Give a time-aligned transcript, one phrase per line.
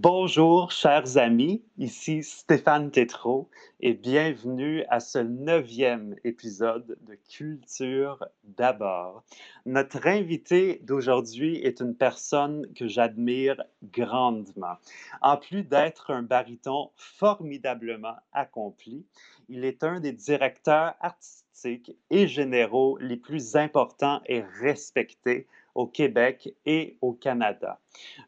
[0.00, 3.50] Bonjour, chers amis, ici Stéphane Tétrault
[3.80, 9.24] et bienvenue à ce neuvième épisode de Culture d'abord.
[9.66, 14.76] Notre invité d'aujourd'hui est une personne que j'admire grandement.
[15.20, 19.04] En plus d'être un baryton formidablement accompli,
[19.48, 26.52] il est un des directeurs artistiques et généraux les plus importants et respectés au Québec
[26.66, 27.78] et au Canada.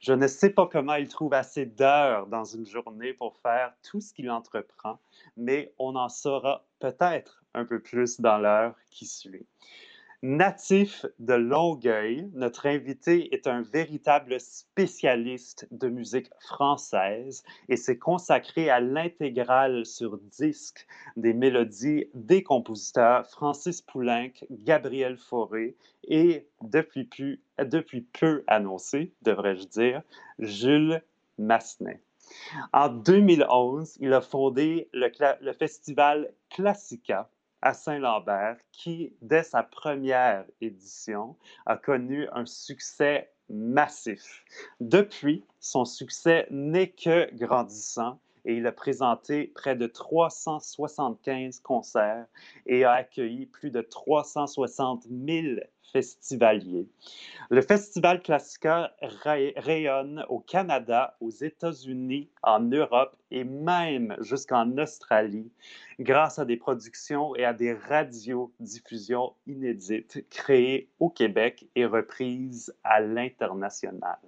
[0.01, 4.01] Je ne sais pas comment il trouve assez d'heures dans une journée pour faire tout
[4.01, 5.01] ce qu'il entreprend,
[5.37, 9.49] mais on en saura peut-être un peu plus dans l'heure qui suit.
[10.23, 18.69] Natif de Longueuil, notre invité est un véritable spécialiste de musique française et s'est consacré
[18.69, 27.09] à l'intégrale sur disque des mélodies des compositeurs Francis Poulenc, Gabriel Fauré et depuis,
[27.59, 30.03] depuis peu annoncé, devrais-je dire,
[30.39, 31.03] Jules
[31.39, 32.03] Massenet.
[32.75, 37.31] En 2011, il a fondé le, le festival Classica
[37.63, 44.45] à Saint-Lambert, qui, dès sa première édition, a connu un succès massif.
[44.81, 52.27] Depuis, son succès n'est que grandissant et il a présenté près de 375 concerts
[52.67, 55.61] et a accueilli plus de 360 000
[55.93, 56.89] festivaliers.
[57.51, 58.93] Le Festival Classica
[59.57, 65.51] rayonne au Canada, aux États-Unis, en Europe et même jusqu'en Australie
[65.99, 73.01] grâce à des productions et à des radiodiffusions inédites créées au Québec et reprises à
[73.01, 74.19] l'international.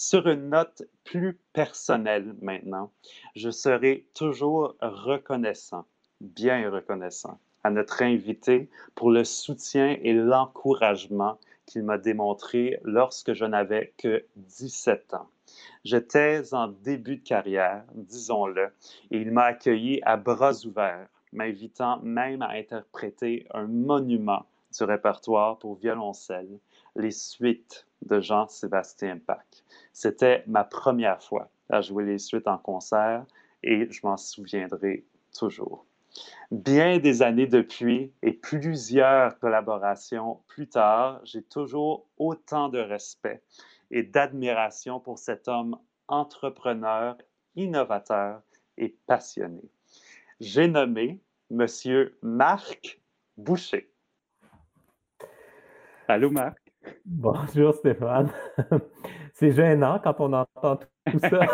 [0.00, 2.92] Sur une note plus personnelle maintenant,
[3.34, 5.86] je serai toujours reconnaissant,
[6.20, 13.44] bien reconnaissant à notre invité pour le soutien et l'encouragement qu'il m'a démontré lorsque je
[13.44, 15.28] n'avais que 17 ans.
[15.82, 18.70] J'étais en début de carrière, disons-le,
[19.10, 24.46] et il m'a accueilli à bras ouverts, m'invitant même à interpréter un monument
[24.78, 26.60] du répertoire pour violoncelle,
[26.94, 29.64] les suites de Jean-Sébastien Bach.
[29.92, 33.24] C'était ma première fois à jouer les suites en concert
[33.62, 35.04] et je m'en souviendrai
[35.36, 35.84] toujours.
[36.50, 43.42] Bien des années depuis et plusieurs collaborations plus tard, j'ai toujours autant de respect
[43.90, 45.78] et d'admiration pour cet homme
[46.08, 47.16] entrepreneur,
[47.56, 48.42] innovateur
[48.78, 49.62] et passionné.
[50.40, 51.20] J'ai nommé
[51.50, 53.00] Monsieur Marc
[53.36, 53.90] Boucher.
[56.06, 56.58] Allô, Marc?
[57.04, 58.32] Bonjour, Stéphane.
[59.38, 61.46] C'est gênant quand on entend tout ça.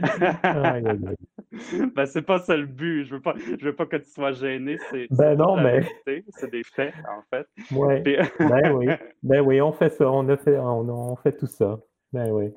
[1.96, 3.04] ben, c'est pas ça le but.
[3.04, 4.78] Je veux pas, je veux pas que tu sois gêné.
[4.90, 5.80] C'est, ben non, mais.
[6.28, 7.48] C'est des faits, en fait.
[7.74, 8.00] Ouais.
[8.38, 8.86] ben oui.
[9.24, 10.08] Ben oui, on fait ça.
[10.08, 11.80] On, a fait, on, fait tout ça.
[12.12, 12.52] Ben oui.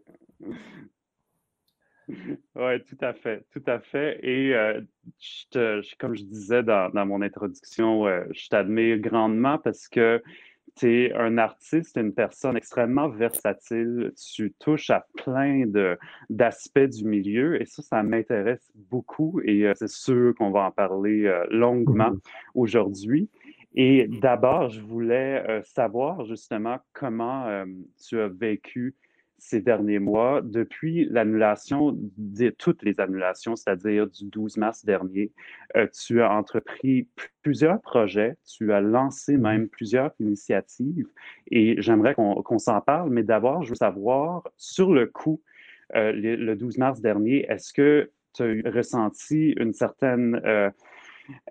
[2.07, 4.19] Oui, tout à fait, tout à fait.
[4.21, 4.81] Et euh,
[5.17, 10.21] je te, comme je disais dans, dans mon introduction, euh, je t'admire grandement parce que
[10.75, 14.11] tu es un artiste, une personne extrêmement versatile.
[14.35, 15.65] Tu touches à plein
[16.29, 20.71] d'aspects du milieu et ça, ça m'intéresse beaucoup et euh, c'est sûr qu'on va en
[20.71, 22.19] parler euh, longuement mm-hmm.
[22.55, 23.29] aujourd'hui.
[23.73, 27.63] Et d'abord, je voulais euh, savoir justement comment
[28.05, 28.95] tu as vécu
[29.41, 35.31] ces derniers mois, depuis l'annulation de toutes les annulations, c'est-à-dire du 12 mars dernier,
[35.75, 37.07] euh, tu as entrepris
[37.41, 39.41] plusieurs projets, tu as lancé mm-hmm.
[39.41, 41.07] même plusieurs initiatives
[41.49, 45.41] et j'aimerais qu'on s'en parle, mais d'abord, je veux savoir, sur le coup,
[45.95, 50.69] euh, le, 12 mars dernier, est-ce que tu as ressenti une certaine euh,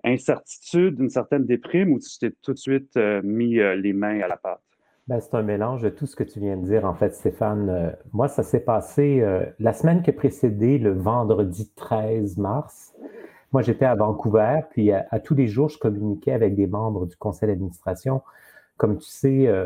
[0.05, 4.37] incertitude, une certaine déprime ou tu t'es tout de suite mis les mains à la
[4.37, 4.70] pâte?
[5.07, 7.69] Ben, c'est un mélange de tout ce que tu viens de dire, en fait, Stéphane.
[7.69, 12.93] Euh, moi, ça s'est passé euh, la semaine qui a précédé, le vendredi 13 mars.
[13.51, 17.17] Moi, j'étais à Vancouver, puis à, tous les jours, je communiquais avec des membres du
[17.17, 18.21] conseil d'administration.
[18.77, 19.65] Comme tu sais, euh,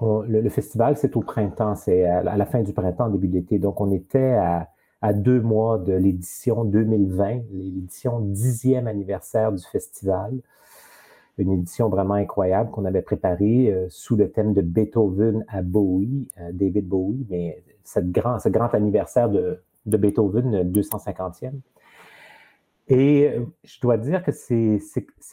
[0.00, 3.58] le, festival, c'est au printemps, c'est à, la fin du printemps, début de l'été.
[3.58, 4.68] Donc, on était à,
[5.02, 10.40] à deux mois de l'édition 2020, l'édition dixième anniversaire du festival
[11.38, 16.30] une édition vraiment incroyable qu'on avait préparée euh, sous le thème de Beethoven à Bowie,
[16.40, 21.52] euh, David Bowie, mais cette grand, ce grand anniversaire de, de Beethoven, 250e.
[22.88, 24.80] Et euh, je dois dire que c'est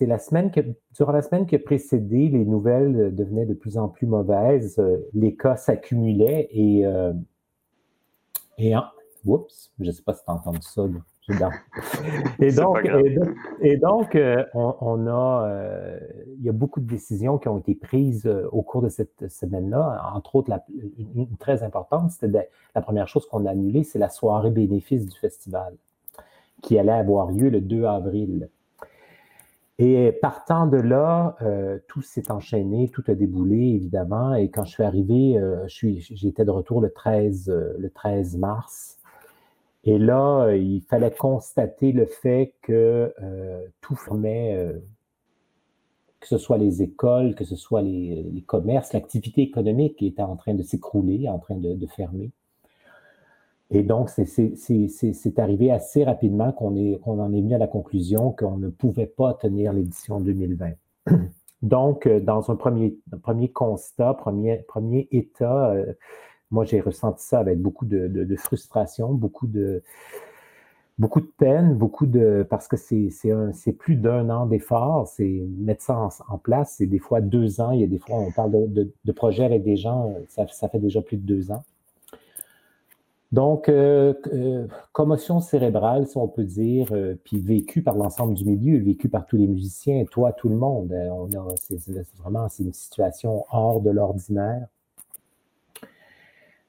[0.01, 0.61] la semaine que,
[0.95, 4.81] durant la semaine qui a précédé, les nouvelles devenaient de plus en plus mauvaises,
[5.13, 6.83] les cas s'accumulaient et,
[8.57, 8.73] et
[9.23, 10.87] oups, je ne sais pas si tu entends ça,
[12.39, 12.85] Et donc,
[13.61, 15.99] et donc, euh, on, a, euh,
[16.37, 19.29] il y a beaucoup de décisions qui ont été prises euh, au cours de cette
[19.29, 20.11] semaine-là.
[20.13, 20.51] Entre autres,
[21.15, 25.17] une, très importante, c'était la première chose qu'on a annulée, c'est la soirée bénéfice du
[25.17, 25.75] festival,
[26.61, 28.49] qui allait avoir lieu le 2 avril.
[29.79, 31.35] Et partant de là,
[31.87, 34.35] tout s'est enchaîné, tout a déboulé, évidemment.
[34.35, 37.49] Et quand je suis arrivé, j'étais de retour le 13,
[37.79, 38.99] le 13 mars.
[39.83, 44.79] Et là, euh, il fallait constater le fait que euh, tout fermait, euh,
[46.21, 50.53] que ce soit les écoles, que ce soit les, commerces, l'activité économique était en train
[50.53, 52.31] de s'écrouler, en train de, fermer.
[53.71, 56.69] Et donc, c'est arrivé assez rapidement qu'on
[57.19, 60.71] en est venu à la conclusion qu'on ne pouvait pas tenir l'édition 2020.
[61.61, 65.73] Donc, dans un premier, premier constat, premier, premier état,
[66.53, 69.81] moi, j'ai ressenti ça avec beaucoup de, frustration, beaucoup de,
[70.99, 72.45] beaucoup de peine, beaucoup de.
[72.49, 77.21] parce que c'est plus d'un an d'effort, c'est mettre ça en, place, c'est des fois
[77.21, 77.71] deux ans.
[77.71, 81.01] Il y a des fois, on parle de, projets avec des gens, ça, fait déjà
[81.01, 81.63] plus de deux ans.
[83.31, 88.45] Donc, euh, euh, commotion cérébrale, si on peut dire, euh, puis vécu par l'ensemble du
[88.45, 90.93] milieu, vécu par tous les musiciens, toi, tout le monde.
[91.55, 91.79] c'est
[92.19, 94.67] vraiment une situation hors de l'ordinaire.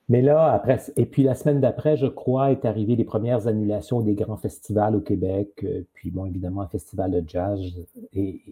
[0.09, 4.03] Mais là, après, et puis la semaine d'après, je crois, est arrivé les premières annulations
[4.03, 7.61] des grands festivals au Québec, euh, puis bon, évidemment, un festival de jazz.
[8.13, 8.43] Et,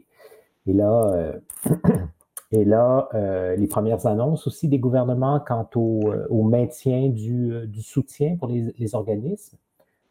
[0.67, 1.39] là, euh,
[2.53, 8.49] et là euh, les premières annonces aussi des gouvernements quant au, maintien du, soutien pour
[8.49, 9.59] les, organismes.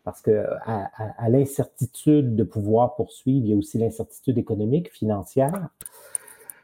[0.03, 5.69] Parce que à l'incertitude de pouvoir poursuivre, il y a aussi l'incertitude économique, financière.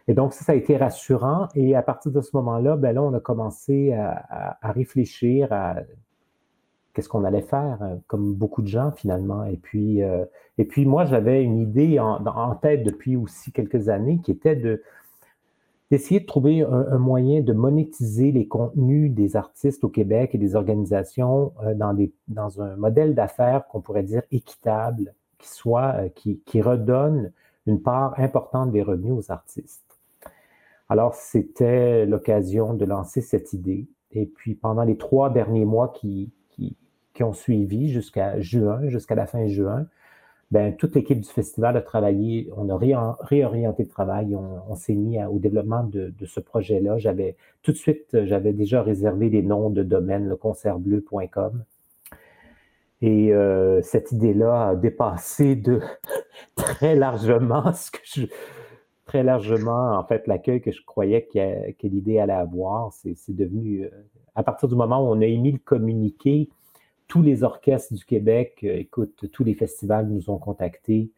[0.07, 1.48] Et donc, ça, ça a été rassurant.
[1.56, 5.75] Et à partir de ce moment-là, ben là, on a commencé à, réfléchir à
[6.94, 9.44] qu'est-ce qu'on allait faire, euh, comme beaucoup de gens finalement.
[9.45, 10.25] Et puis, euh,
[10.57, 14.81] et puis moi, j'avais une idée en, tête depuis aussi quelques années qui était de
[15.89, 20.56] d'essayer de trouver un, moyen de monétiser les contenus des artistes au Québec et des
[20.56, 26.42] organisations euh, dans, des, dans un modèle d'affaires qu'on pourrait dire équitable, qui soit, qui,
[26.45, 27.31] qui redonne
[27.68, 29.87] une part importante des revenus aux artistes.
[30.89, 33.88] Alors, c'était l'occasion de lancer cette idée.
[34.12, 36.31] Et puis, pendant les trois derniers mois qui,
[37.19, 39.88] ont suivi jusqu'à juin, jusqu'à la fin juin,
[40.51, 45.22] ben, toute l'équipe du festival a travaillé, on a réorienté le travail, on, s'est mis
[45.25, 47.00] au développement de, ce projet-là.
[47.00, 51.63] J'avais tout de suite, j'avais déjà réservé les noms de domaine, le concertbleu.com.
[53.01, 55.81] Et euh, cette idée-là a dépassé de
[56.56, 58.25] très largement ce que je,
[59.07, 62.92] très largement, en fait, l'accueil que je croyais que, l'idée allait avoir.
[62.94, 63.89] C'est devenu, euh,
[64.36, 66.50] à partir du moment où on a émis le communiqué,
[67.07, 71.09] tous les orchestres du Québec, euh, écoute, tous les festivals nous ont contactés.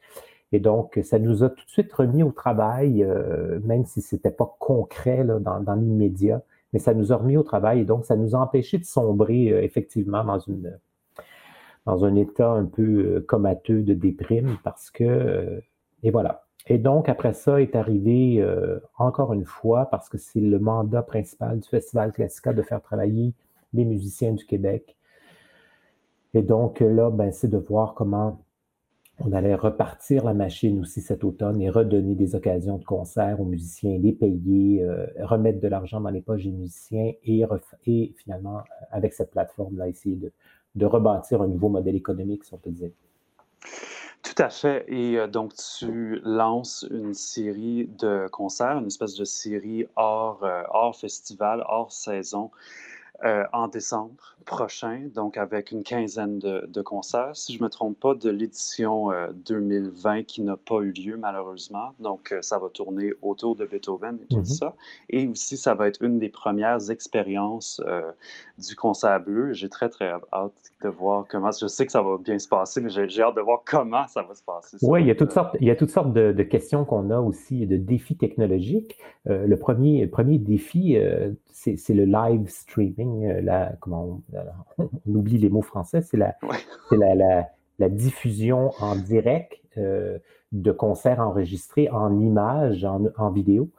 [0.51, 4.15] Et donc, ça nous a tout de suite remis au travail, euh, même si ce
[4.15, 6.41] n'était pas concret dans, dans l'immédiat,
[6.73, 7.81] mais ça nous a remis au travail.
[7.81, 10.77] Et donc, ça nous a empêché de sombrer effectivement dans, une,
[11.85, 15.61] dans un état un peu comateux de déprime parce que,
[16.03, 20.39] et voilà, et donc, après ça, est arrivé euh, encore une fois, parce que c'est
[20.39, 23.33] le mandat principal du Festival Classica de faire travailler
[23.73, 24.95] les musiciens du Québec.
[26.35, 28.43] Et donc, là, ben, c'est de voir comment
[29.17, 33.45] on allait repartir la machine aussi cet automne et redonner des occasions de concert aux
[33.45, 37.43] musiciens, les payer, euh, remettre de l'argent dans les poches des musiciens et,
[38.15, 38.59] finalement,
[38.91, 40.19] avec cette plateforme-là, essayer
[40.75, 42.91] de rebâtir un nouveau modèle économique, si on peut dire.
[44.23, 44.85] Tout à fait.
[44.87, 50.63] Et euh, donc, tu lances une série de concerts, une espèce de série hors, euh,
[50.69, 52.51] hors festival, hors saison,
[53.25, 57.99] euh, en décembre prochain, donc avec une quinzaine de, concerts, si je ne me trompe
[57.99, 59.09] pas, de l'édition
[59.45, 61.89] 2020 euh, qui n'a pas eu lieu malheureusement.
[61.99, 64.57] Donc, euh, ça va tourner autour de Beethoven et tout mm-hmm.
[64.57, 64.75] ça.
[65.09, 67.81] Et aussi, ça va être une des premières expériences
[68.57, 69.51] du concert bleu.
[69.51, 71.51] J'ai très, très hâte de voir comment.
[71.51, 74.21] Je sais que ça va bien se passer, mais j'ai hâte de voir comment ça
[74.21, 74.77] va se passer.
[74.81, 77.19] Oui, il y a toutes sortes, il y a toutes sortes de, questions qu'on a
[77.19, 78.97] aussi, de défis technologiques.
[79.25, 80.97] le, premier, le premier défi,
[81.51, 84.21] c'est le live streaming, euh, la, comment
[84.77, 86.35] on, oublie les mots français, c'est la,
[86.91, 90.19] la, diffusion en direct euh,
[90.51, 93.69] de concerts enregistrés en images, en, vidéo.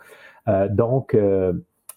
[0.49, 1.17] Euh, donc,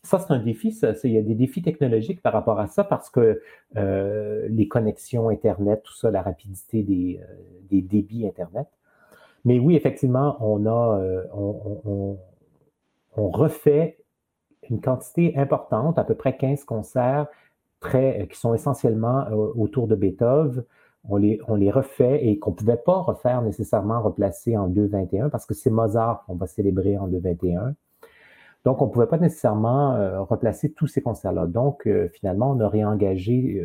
[0.03, 0.77] ça, c'est un défi.
[1.03, 3.41] il y a des défis technologiques par rapport à ça parce que
[3.75, 7.19] les connexions Internet, tout ça, la rapidité des,
[7.69, 8.67] des débits Internet.
[9.45, 11.01] Mais oui, effectivement, on a,
[11.33, 12.17] on,
[13.15, 13.97] on refait
[14.69, 17.27] une quantité importante, à peu près 15 concerts
[17.79, 20.63] très, euh, qui sont essentiellement euh, autour de Beethoven.
[21.07, 25.29] on les, on les refait et qu'on ne pouvait pas refaire nécessairement replacer en 2.21
[25.29, 27.73] parce que c'est Mozart qu'on va célébrer en 2.21.
[28.65, 31.47] Donc, on ne pouvait pas nécessairement euh, replacer tous ces concerts-là.
[31.47, 33.61] Donc, finalement, on a réengagé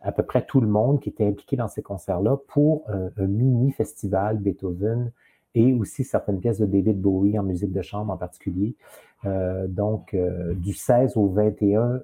[0.00, 4.38] à peu près tout le monde qui était impliqué dans ces concerts-là pour un mini-festival
[4.38, 5.12] Beethoven
[5.54, 8.74] et aussi certaines pièces de David Bowie en musique de chambre en particulier.
[9.68, 10.16] Donc,
[10.56, 12.02] du 16 au 21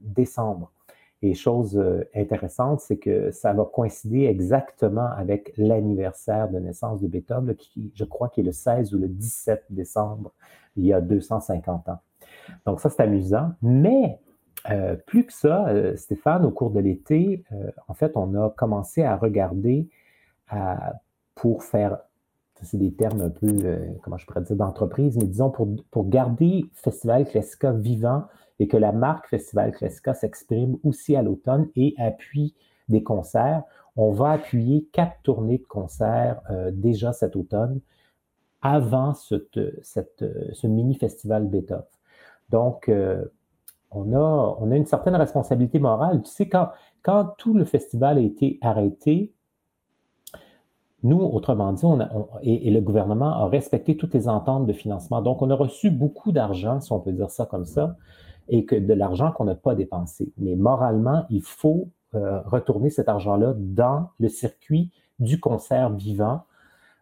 [0.00, 0.72] décembre.
[1.20, 1.82] Et chose
[2.14, 8.04] intéressante, c'est que ça va coïncider exactement avec l'anniversaire de naissance de Beethoven, qui, je
[8.04, 10.32] crois, qui est le 16 ou le 17 décembre
[10.78, 11.98] il y a 250 ans.
[12.64, 13.52] Donc ça, c'est amusant.
[13.62, 14.18] Mais
[14.70, 18.50] euh, plus que ça, euh, Stéphane, au cours de l'été, euh, en fait, on a
[18.50, 19.88] commencé à regarder
[21.34, 21.98] pour faire,
[22.62, 23.48] c'est des termes un peu,
[24.02, 28.24] comment je pourrais dire, d'entreprise, mais disons pour, pour garder Festival Classica vivant
[28.58, 32.54] et que la marque Festival Classica s'exprime aussi à l'automne et appuie
[32.88, 33.62] des concerts.
[33.96, 36.40] On va appuyer quatre tournées de concerts
[36.72, 37.80] déjà cet automne
[38.62, 41.84] avant ce mini-festival Beethoven.
[42.50, 43.24] Donc, euh,
[43.90, 46.22] on, a, une certaine responsabilité morale.
[46.22, 49.32] Tu sais, quand tout le festival a été arrêté,
[51.02, 51.86] nous, autrement dit,
[52.42, 55.22] et, le gouvernement a respecté toutes les ententes de financement.
[55.22, 57.96] Donc, on a reçu beaucoup d'argent, si on peut dire ça comme ça,
[58.48, 60.32] et que de l'argent qu'on n'a pas dépensé.
[60.38, 66.42] Mais moralement, il faut euh, retourner cet argent-là dans le circuit du concert vivant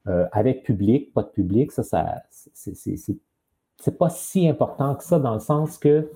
[0.09, 5.35] euh, avec public, pas de public, ça, ça c'est pas si important que ça dans
[5.35, 6.11] le sens que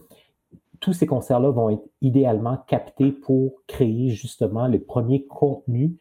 [0.80, 5.96] tous ces concerts-là vont être idéalement captés pour créer justement le premier contenu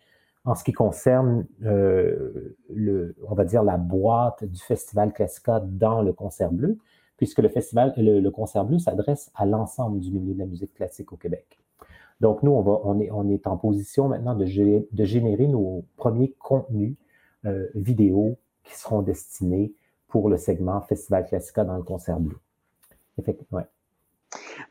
[0.50, 6.02] en ce qui concerne euh, le, on va dire la boîte du festival Classica dans
[6.02, 6.80] le concert bleu,
[7.18, 11.14] puisque le festival, le, concert bleu s'adresse à l'ensemble du milieu de la musique classique
[11.14, 11.60] au Québec.
[12.20, 16.34] Donc nous, on, va, on, est, on est en position maintenant de, générer nos premiers
[16.40, 16.96] contenus
[17.46, 19.72] euh, vidéos qui seront destinées
[20.08, 22.40] pour le segment Festival Classica dans le concert bleu.
[23.20, 23.68] Effectivement, ouais.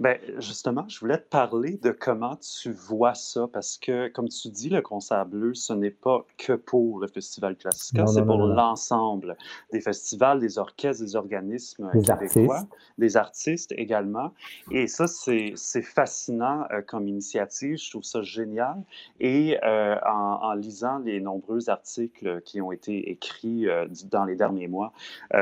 [0.00, 4.49] Ben, justement, je voulais te parler de comment tu vois ça, parce que, comme tu
[4.49, 9.37] dis, le concert bleu, ce n'est pas que pour le Festival Classica, c'est pour l'ensemble
[9.73, 12.73] des festivals, des orchestres, des organismes des québécois, artistes.
[12.99, 14.33] des artistes également.
[14.71, 18.83] Et ça, c'est fascinant euh, comme initiative, je trouve ça génial.
[19.21, 24.68] Et euh, en, lisant les nombreux articles qui ont été écrits euh, dans les derniers
[24.68, 24.92] mois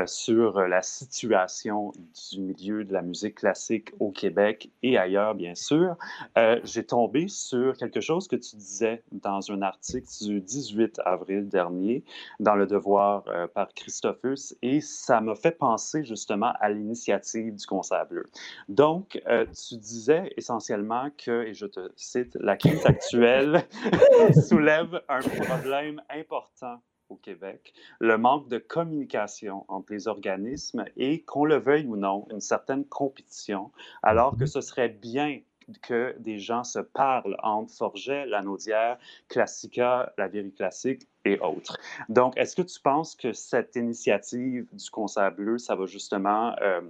[0.05, 1.91] sur la situation
[2.31, 4.36] du milieu de la musique classique au Québec
[4.83, 5.95] et ailleurs, bien sûr,
[6.37, 11.47] euh, j'ai tombé sur quelque chose que tu disais dans un article du 18 avril
[11.47, 12.03] dernier
[12.39, 17.65] dans Le Devoir euh, par Christophus et ça m'a fait penser justement à l'initiative du
[17.65, 18.25] Concert bleu.
[18.69, 23.63] Donc, euh, tu disais essentiellement que, et je te cite, la crise actuelle
[24.47, 26.79] soulève un problème important
[27.09, 32.27] au Québec, le manque de communication entre les organismes et, qu'on le veuille ou non,
[32.31, 33.71] une certaine compétition,
[34.03, 34.47] alors que mhm.
[34.47, 35.39] ce serait bien
[35.81, 38.97] que des gens se parlent entre Forget, La Naudière,
[39.27, 41.77] Classica, La Vieille Classique et autres.
[42.09, 46.81] Donc, est-ce que tu penses que cette initiative du Concert bleu, ça va justement euh,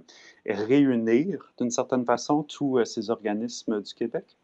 [0.46, 4.36] réunir d'une certaine façon tous euh, ces organismes du Québec?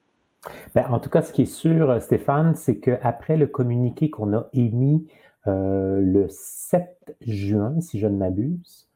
[0.75, 4.49] Bien, en tout cas, ce qui est sûr, Stéphane, c'est qu'après le communiqué qu'on a
[4.53, 5.07] émis
[5.47, 8.89] euh, le 7 juin, si je ne m'abuse,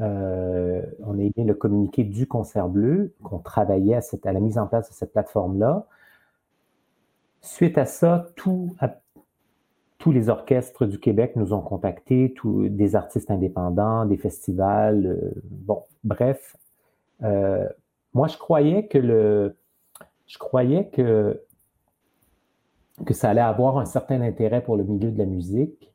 [0.00, 4.66] euh, on a émis le communiqué du Concert Bleu, qu'on travaillait à, la mise en
[4.66, 5.86] place de cette plateforme-là.
[7.40, 8.76] Suite à ça, tous
[10.06, 15.84] les orchestres du Québec nous ont contactés, tous, des artistes indépendants, des festivals, euh, bon,
[16.04, 16.56] bref.
[17.20, 19.56] moi, je croyais que le,
[20.26, 21.40] je croyais que
[23.04, 25.92] que ça allait avoir un certain intérêt pour le milieu de la musique,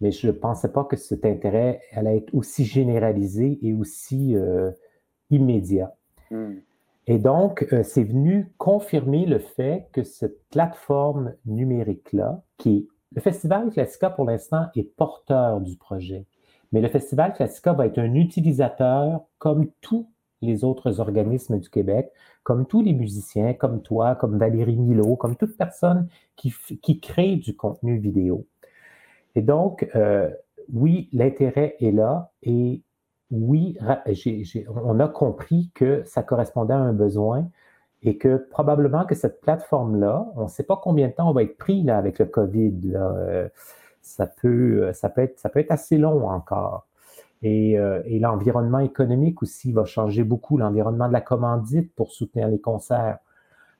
[0.00, 4.70] mais je ne pensais pas que cet intérêt allait être aussi généralisé et aussi euh,
[5.30, 5.94] immédiat.
[6.30, 6.54] Hmm.
[7.06, 13.20] Et donc, euh, c'est venu confirmer le fait que cette plateforme numérique-là, qui est le
[13.20, 16.26] Festival Classica pour l'instant est porteur du projet,
[16.72, 20.06] mais le Festival Classica va être un utilisateur comme tous
[20.42, 25.36] les autres organismes du Québec, comme tous les musiciens, comme toi, comme Valérie Milo, comme
[25.36, 28.46] toute personne qui, crée du contenu vidéo.
[29.34, 30.30] Et donc, euh,
[30.72, 32.82] oui, l'intérêt est là et
[33.30, 33.78] oui,
[34.74, 37.48] on a compris que ça correspondait à un besoin
[38.02, 41.42] et que probablement que cette plateforme-là, on ne sait pas combien de temps on va
[41.42, 42.92] être pris là, avec le COVID.
[42.94, 43.48] Euh,
[44.00, 46.86] ça, peut, être, ça peut être assez long encore.
[47.44, 52.60] Euh, et, l'environnement économique aussi va changer beaucoup, l'environnement de la commandite pour soutenir les
[52.60, 53.18] concerts.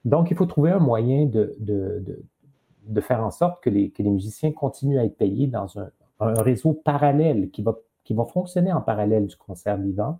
[0.06, 4.10] Donc, il faut trouver un moyen de, de faire en sorte que les, que les
[4.10, 5.90] musiciens continuent à être payés dans un,
[6.20, 10.18] réseau parallèle qui va, qui va fonctionner en parallèle du concert vivant.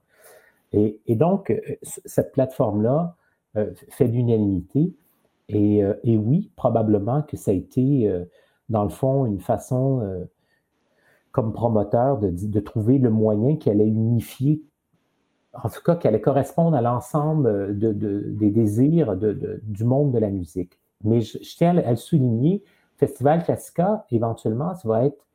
[0.73, 3.17] Et, donc, euh, cette plateforme-là
[3.57, 4.95] euh, fait l'unanimité.
[5.49, 5.83] Et,
[6.17, 8.09] oui, probablement que ça a été,
[8.69, 10.29] dans le fond, une façon,
[11.33, 14.63] comme promoteur, de, de, trouver le moyen qui allait unifier,
[15.53, 20.19] en tout cas, qui allait correspondre à l'ensemble de, de, des désirs du monde de
[20.19, 20.79] la musique.
[21.05, 22.63] Mais je, je tiens à le souligner,
[22.97, 25.27] Festival Classica, éventuellement, ça va être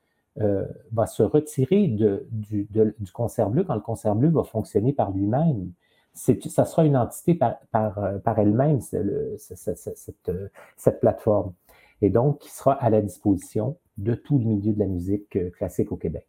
[0.41, 4.43] euh, va se retirer de, du, de, du concert bleu quand le concert bleu va
[4.43, 5.71] fonctionner par lui-même.
[6.13, 8.97] Ça sera une entité par, par, euh, par elle-même, cette,
[9.37, 11.53] cette, plateforme.
[12.01, 15.49] Et donc, qui sera à la disposition de tout le milieu de la musique euh,
[15.51, 16.25] classique au Québec.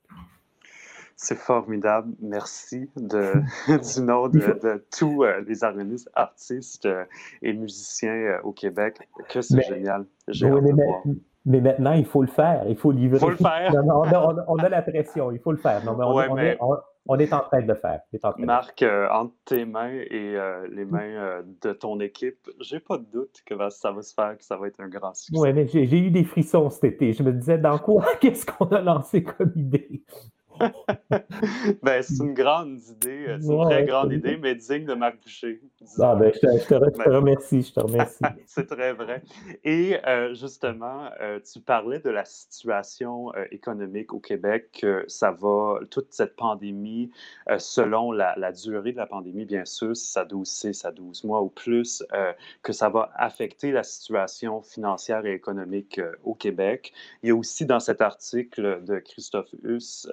[1.16, 2.12] C'est formidable.
[2.20, 3.32] Merci de,
[3.94, 6.88] du nom de, de tous les organismes, artistes
[7.42, 8.98] et musiciens au Québec.
[9.28, 10.06] Que c'est génial.
[10.28, 13.18] J'ai oui, mais, mais maintenant, il faut le faire, il faut livrer.
[13.18, 13.72] Il faut le faire.
[13.84, 15.84] non, non, on, a, la pression, il faut le faire.
[15.84, 16.48] Non, mais on, ouais, on, mais...
[16.48, 16.58] Est,
[17.08, 18.00] on est, en train de le faire.
[18.38, 22.98] Marc, euh, entre tes mains et euh, les mains euh, de ton équipe, j'ai pas
[22.98, 25.40] de doute que ça va se faire, que ça va être un grand succès.
[25.40, 27.12] Oui, mais j'ai eu des frissons cet été.
[27.12, 30.02] Je me disais, dans quoi, qu'est-ce qu'on a lancé comme idée?
[31.82, 34.94] ben, c'est une grande idée, euh, c'est une ouais, très grande idée, mais digne de
[34.94, 35.60] Marc Boucher.
[36.00, 38.24] Ah, ben, je, te, je, te, je te, remercie, je te remercie.
[38.46, 39.22] c'est très vrai.
[39.64, 45.30] Et euh, justement, euh, tu parlais de la situation euh, économique au Québec, que ça
[45.30, 47.10] va, toute cette pandémie,
[47.58, 51.24] selon la, la, durée de la pandémie, bien sûr, si ça 12, 6 à 12
[51.24, 52.04] mois ou plus,
[52.62, 56.92] que ça va affecter la situation financière et économique au Québec.
[57.22, 60.08] Il y a aussi dans cet article de Christophe Huss,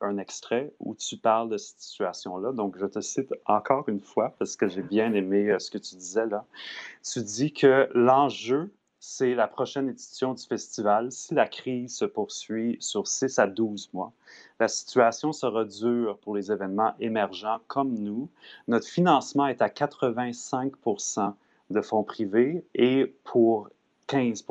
[0.00, 2.52] un extrait où tu parles de cette situation-là.
[2.52, 5.96] Donc, je te cite encore une fois parce que j'ai bien aimé ce que tu
[5.96, 6.44] disais là.
[7.02, 8.70] Tu dis que l'enjeu,
[9.00, 11.12] c'est la prochaine édition du festival.
[11.12, 14.12] Si la crise se poursuit sur 6 à 12 mois,
[14.60, 18.28] la situation sera dure pour les événements émergents comme nous.
[18.66, 20.72] Notre financement est à 85
[21.70, 23.68] de fonds privés et pour
[24.08, 24.44] 15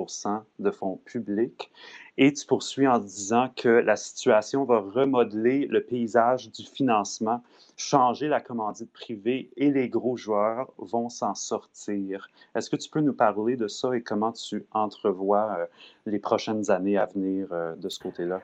[0.60, 1.72] de fonds publics.
[2.18, 7.44] Et tu poursuis en disant que la situation va remodeler le paysage du financement,
[7.76, 12.30] changer la commandite privée et les gros joueurs vont s'en sortir.
[12.56, 15.66] Est-ce que tu peux nous parler de ça et comment tu entrevois euh,
[16.06, 18.42] les prochaines années à venir euh, de ce côté-là?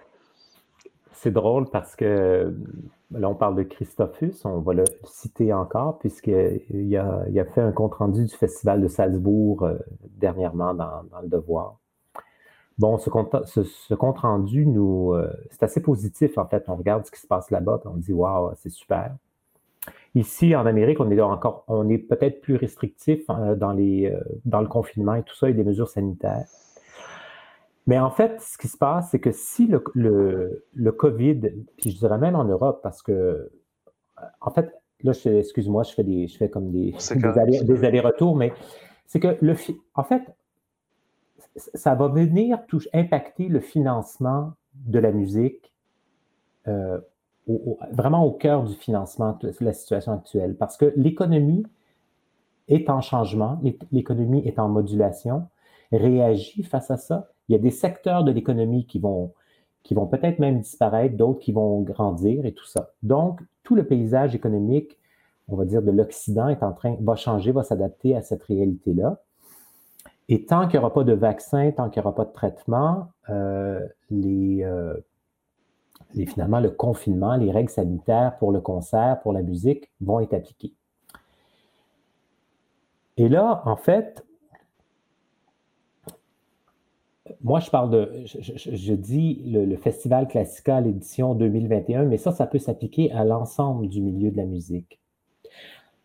[1.14, 2.56] C'est drôle parce que
[3.12, 7.62] là, on parle de Christophus, on va le citer encore, puisqu'il a, il a fait
[7.62, 9.78] un compte-rendu du Festival de Salzbourg euh,
[10.18, 11.78] dernièrement dans, Le Devoir.
[12.80, 16.66] Bon, ce compte, ce, ce compte rendu, nous, euh, c'est assez positif, en fait.
[16.68, 19.16] On regarde ce qui se passe là-bas, on dit, waouh, c'est super.
[20.16, 24.62] Ici, en Amérique, on est encore, on est peut-être plus restrictif euh, dans, euh, dans
[24.62, 26.46] le confinement et tout ça, et des mesures sanitaires.
[27.86, 31.42] Mais en fait, ce qui se passe, c'est que si le, le, le, COVID,
[31.78, 33.52] puis je dirais même en Europe, parce que,
[34.40, 36.96] en fait, là, excuse-moi, je fais des, je fais comme des,
[37.64, 38.54] des, allers-retours, mais
[39.06, 39.56] c'est que le,
[39.96, 40.24] en fait,
[41.56, 45.74] ça va venir touche, impacter le financement de la musique,
[46.68, 47.00] euh,
[47.48, 51.66] au, au, vraiment au cœur du financement de la situation actuelle, parce que l'économie
[52.70, 55.48] est en changement, l'économie est en modulation,
[55.92, 57.33] réagit face à ça.
[57.48, 59.34] Il y a des secteurs de l'économie qui vont,
[59.84, 62.92] qui vont peut-être même disparaître, d'autres qui vont grandir et tout ça.
[63.04, 64.98] Donc, tout le paysage économique,
[65.48, 69.22] on va dire, de l'Occident est en train, va changer, va s'adapter à cette réalité-là.
[70.30, 73.10] Et tant qu'il n'y aura pas de vaccin, tant qu'il n'y aura pas de traitement,
[73.30, 74.98] euh, euh,
[76.16, 80.34] les, finalement, le confinement, les règles sanitaires pour le concert, pour la musique vont être
[80.34, 80.74] appliquées.
[83.18, 84.26] Et là, en fait,
[87.42, 92.46] moi, je parle de, je, dis le, le, Festival Classica, l'édition 2021, mais ça, ça
[92.46, 95.00] peut s'appliquer à l'ensemble du milieu de la musique.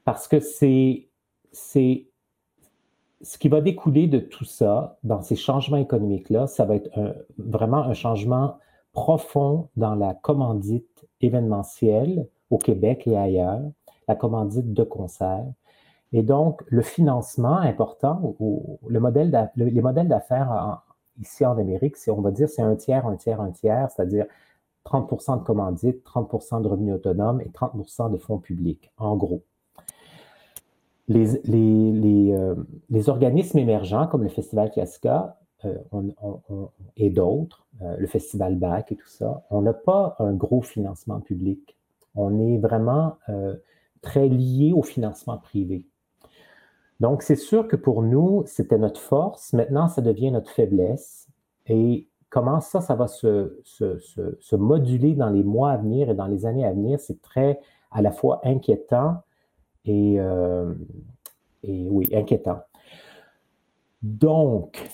[0.04, 1.09] Parce que c'est,
[1.50, 2.07] c'est
[3.20, 6.90] ce qui va découler de tout ça, dans ces changements économiques-là, ça va être
[7.37, 8.59] vraiment un changement
[8.92, 13.62] profond dans la commandite événementielle au Québec et ailleurs,
[14.07, 15.44] la commandite de concert.
[16.12, 20.83] Et donc, le financement important, ou, le modèle les modèles d'affaires
[21.20, 24.26] ici en Amérique, on va dire, c'est un tiers, un tiers, un tiers, c'est-à-dire
[24.85, 29.42] 30% de commandite, 30% de revenus autonomes et 30% de fonds publics, en gros
[31.11, 32.54] euh,
[32.90, 35.76] les, organismes émergents comme le Festival Classica euh,
[36.96, 41.20] et d'autres, euh, le Festival BAC et tout ça, on n'a pas un gros financement
[41.20, 41.76] public.
[42.14, 43.16] On est vraiment
[44.02, 45.85] très lié au financement privé.
[47.00, 49.52] Donc, c'est sûr que pour nous, c'était notre force.
[49.52, 51.28] Maintenant, ça devient notre faiblesse.
[51.66, 56.46] Et comment ça, ça va se, moduler dans les mois à venir et dans les
[56.46, 59.22] années à venir, c'est très à la fois inquiétant
[59.84, 60.74] et, euh,
[61.64, 62.61] oui, inquiétant.
[64.02, 64.90] Donc,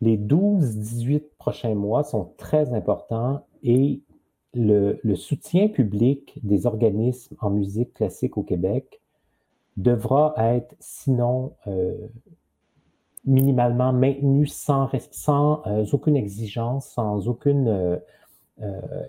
[0.00, 4.02] les 12-18 prochains mois sont très importants et
[4.54, 9.01] le, soutien public des organismes en musique classique au Québec
[9.76, 11.96] devra être, sinon euh,
[13.24, 17.68] minimalement maintenu sans, sans euh, aucune exigence, sans aucune...
[17.68, 17.98] Euh,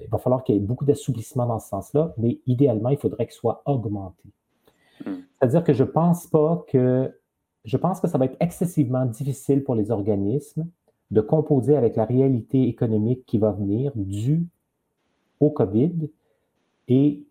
[0.02, 3.26] il va falloir qu'il y ait beaucoup d'assouplissement dans ce sens-là, mais idéalement, il faudrait
[3.26, 4.24] qu'il soit augmenté.
[5.06, 5.18] Hmm.
[5.38, 7.14] C'est-à-dire que je pense pas que...
[7.66, 10.68] Je pense que ça va être excessivement difficile pour les organismes
[11.12, 14.46] de composer avec la réalité économique qui va venir due
[15.40, 16.10] au COVID.
[16.88, 17.24] Et,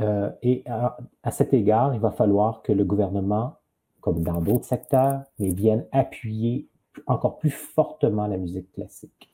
[0.00, 3.56] euh, et à, cet égard, il va falloir que le gouvernement,
[4.00, 6.68] comme dans d'autres secteurs, mais vienne appuyer
[7.06, 9.30] encore plus fortement la musique classique.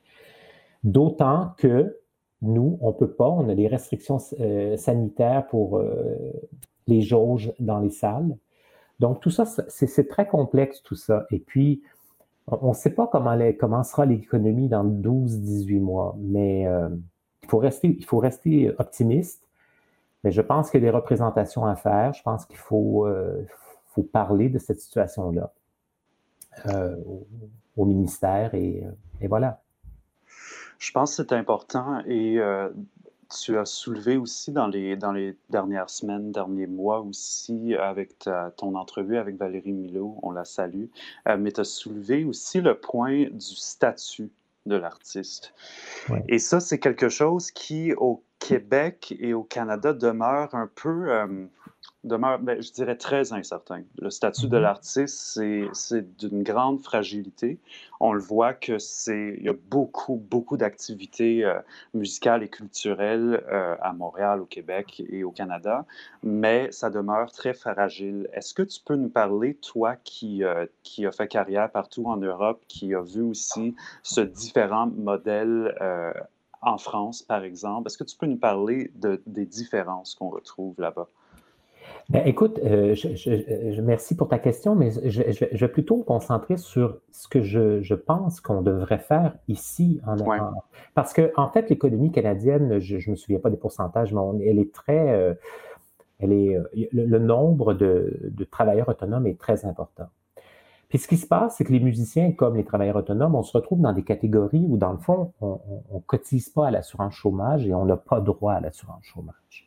[0.82, 1.98] D'autant que
[2.42, 6.32] nous, on ne peut pas, on a des restrictions euh, sanitaires pour euh,
[6.86, 8.36] les jauges dans les salles.
[8.98, 11.26] Donc, tout ça, c'est très complexe, tout ça.
[11.30, 11.82] Et puis,
[12.46, 16.66] on ne sait pas comment, sera l'économie dans 12-18 mois, mais
[17.42, 19.45] il faut rester optimiste.
[20.24, 22.12] Mais je pense qu'il y a des représentations à faire.
[22.12, 23.44] Je pense qu'il faut, euh,
[24.12, 25.52] parler de cette situation-là
[26.66, 26.96] euh,
[27.76, 28.84] au, ministère et,
[29.22, 29.62] et, voilà.
[30.78, 32.38] Je pense que c'est important et
[33.28, 34.96] tu as soulevé aussi dans les,
[35.50, 40.86] dernières semaines, derniers mois aussi, avec ton entrevue avec Valérie Milo, on la salue,
[41.28, 44.30] euh, mais tu as soulevé aussi le point du statut
[44.66, 45.54] de l'artiste.
[46.28, 51.12] Et ça, c'est quelque chose qui, au Québec et au Canada, demeure un peu...
[51.12, 51.46] Euh,
[52.04, 53.82] demeure, ben, je dirais, très incertain.
[53.98, 54.60] Le statut de mm-hmm.
[54.60, 55.40] l'artiste,
[55.72, 57.58] c'est d'une grande fragilité.
[58.00, 61.58] On le voit que c'est, il y a beaucoup, beaucoup d'activités euh,
[61.94, 65.84] musicales et culturelles euh, à Montréal, au Québec et au Canada,
[66.22, 68.28] mais ça demeure très fragile.
[68.32, 72.16] Est-ce que tu peux nous parler, toi qui, euh, qui a fait carrière partout en
[72.16, 75.74] Europe, qui a vu aussi ce différent modèle
[76.62, 80.74] en France, par exemple, est-ce que tu peux nous parler de, des différences qu'on retrouve
[80.78, 81.08] là-bas?
[82.08, 86.56] Ben, écoute, euh, je, je, merci pour ta question, mais je, vais plutôt me concentrer
[86.56, 90.54] sur ce que je, pense qu'on devrait faire ici en Europe.
[90.94, 94.60] Parce que, en fait, l'économie canadienne, je ne me souviens pas des pourcentages, mais elle
[94.60, 95.10] est très.
[95.10, 95.34] Euh,
[96.20, 100.06] elle est, euh, le, nombre de, de, travailleurs autonomes est très important.
[100.88, 103.54] Puis ce qui se passe, c'est que les musiciens, comme les travailleurs autonomes, on se
[103.54, 105.58] retrouve dans des catégories où, dans le fond, on
[105.92, 109.66] ne cotise pas à l'assurance chômage et on n'a pas droit à l'assurance chômage.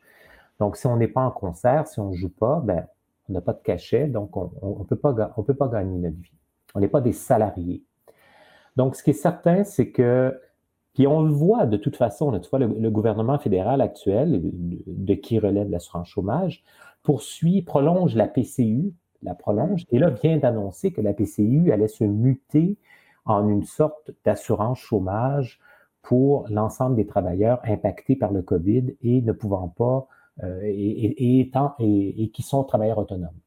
[0.59, 2.85] Donc, si on n'est pas en concert, si on ne joue pas, ben,
[3.29, 6.33] on n'a pas de cachet, donc on ne on peut pas gagner notre vie.
[6.75, 7.83] On n'est pas des salariés.
[8.75, 10.39] Donc, ce qui est certain, c'est que,
[10.93, 15.39] puis on le voit de toute façon, tu vois, le, gouvernement fédéral actuel, de, qui
[15.39, 16.63] relève l'assurance chômage,
[17.03, 18.93] poursuit, prolonge la PCU,
[19.23, 22.77] la prolonge, et là vient d'annoncer que la PCU allait se muter
[23.25, 25.59] en une sorte d'assurance chômage
[26.01, 30.07] pour l'ensemble des travailleurs impactés par le COVID et ne pouvant pas
[30.43, 33.37] euh, et, qui sont travailleurs autonomes.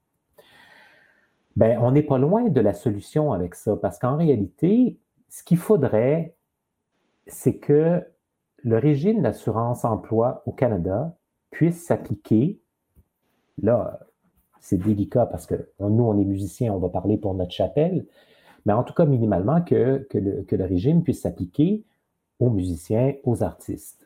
[1.56, 5.58] Ben, on n'est pas loin de la solution avec ça, parce qu'en réalité, ce qu'il
[5.58, 6.34] faudrait,
[7.26, 8.02] c'est que
[8.58, 11.16] le régime d'assurance emploi au Canada
[11.50, 12.60] puisse s'appliquer.
[13.62, 14.00] Là,
[14.60, 18.06] c'est délicat parce que nous, on est musiciens, on va parler pour notre chapelle,
[18.64, 21.84] mais en tout cas, minimalement, que, que, le, que le régime puisse s'appliquer
[22.38, 24.01] aux musiciens, aux artistes.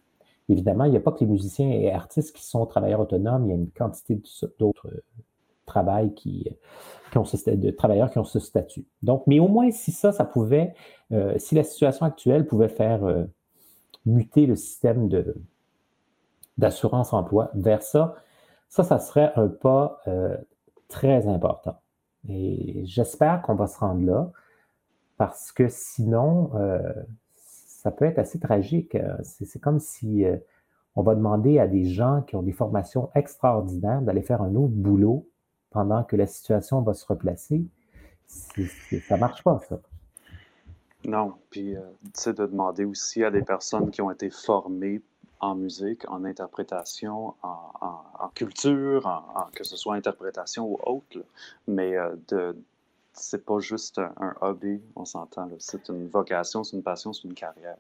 [0.49, 3.49] Évidemment, il n'y a pas que les musiciens et artistes qui sont travailleurs autonomes, il
[3.49, 4.21] y a une quantité
[4.59, 5.03] d'autres euh,
[5.65, 6.49] travail qui,
[7.11, 8.87] qui ont ce, de travailleurs qui ont ce statut.
[9.03, 10.73] Donc, mais au moins, si ça, ça pouvait,
[11.11, 13.25] euh, si la situation actuelle pouvait faire euh,
[14.05, 15.09] muter le système
[16.57, 18.15] d'assurance emploi vers ça,
[18.69, 20.01] ça, ça serait un pas
[20.89, 21.77] très important.
[22.29, 24.31] Et j'espère qu'on va se rendre là,
[25.17, 26.51] parce que sinon,
[27.87, 28.97] ça peut être assez tragique.
[28.97, 30.37] Euh, c'est comme si euh,
[30.97, 34.75] on va demander à des gens qui ont des formations extraordinaires d'aller faire un autre
[34.75, 35.29] boulot
[35.71, 37.65] pendant que la situation va se replacer.
[38.27, 39.79] ça ne marche pas, ça.
[41.05, 45.01] Non, puis euh, tu sais, de demander aussi à des personnes qui ont été formées
[45.39, 51.25] en musique, en interprétation, en, culture, que ce soit interprétation ou autre,
[51.69, 51.95] mais
[52.29, 52.57] de
[53.19, 55.49] c'est pas juste un, hobby, on s'entend.
[55.59, 57.77] C'est une vocation, c'est une passion, c'est une carrière.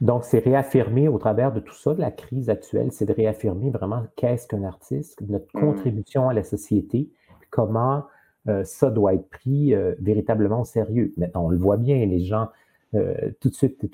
[0.00, 3.70] Donc, c'est réaffirmer au travers de tout ça, de la crise actuelle, c'est de réaffirmer
[3.70, 5.60] vraiment qu'est-ce qu'un artiste, notre mm.
[5.60, 7.10] contribution à la société,
[7.50, 8.04] comment
[8.48, 11.12] euh, ça doit être pris euh, véritablement au sérieux.
[11.18, 12.48] Maintenant, on le voit bien, les gens,
[12.92, 13.86] tout de suite,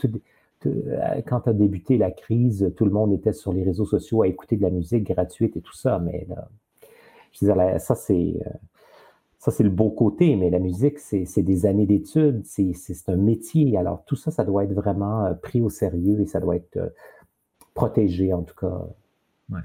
[1.27, 4.57] quand a débuté la crise, tout le monde était sur les réseaux sociaux à écouter
[4.57, 6.49] de la musique gratuite et tout ça, mais là,
[7.33, 8.41] je veux dire, ça c'est
[9.47, 12.75] ça, c'est le beau côté, mais la musique, c'est des années d'études, c'est
[13.07, 13.79] un métier.
[13.79, 16.77] Alors, tout ça, ça doit être vraiment euh, pris au sérieux et ça doit être
[16.77, 16.89] euh,
[17.73, 18.77] protégé, en tout cas.
[19.51, 19.61] Oui,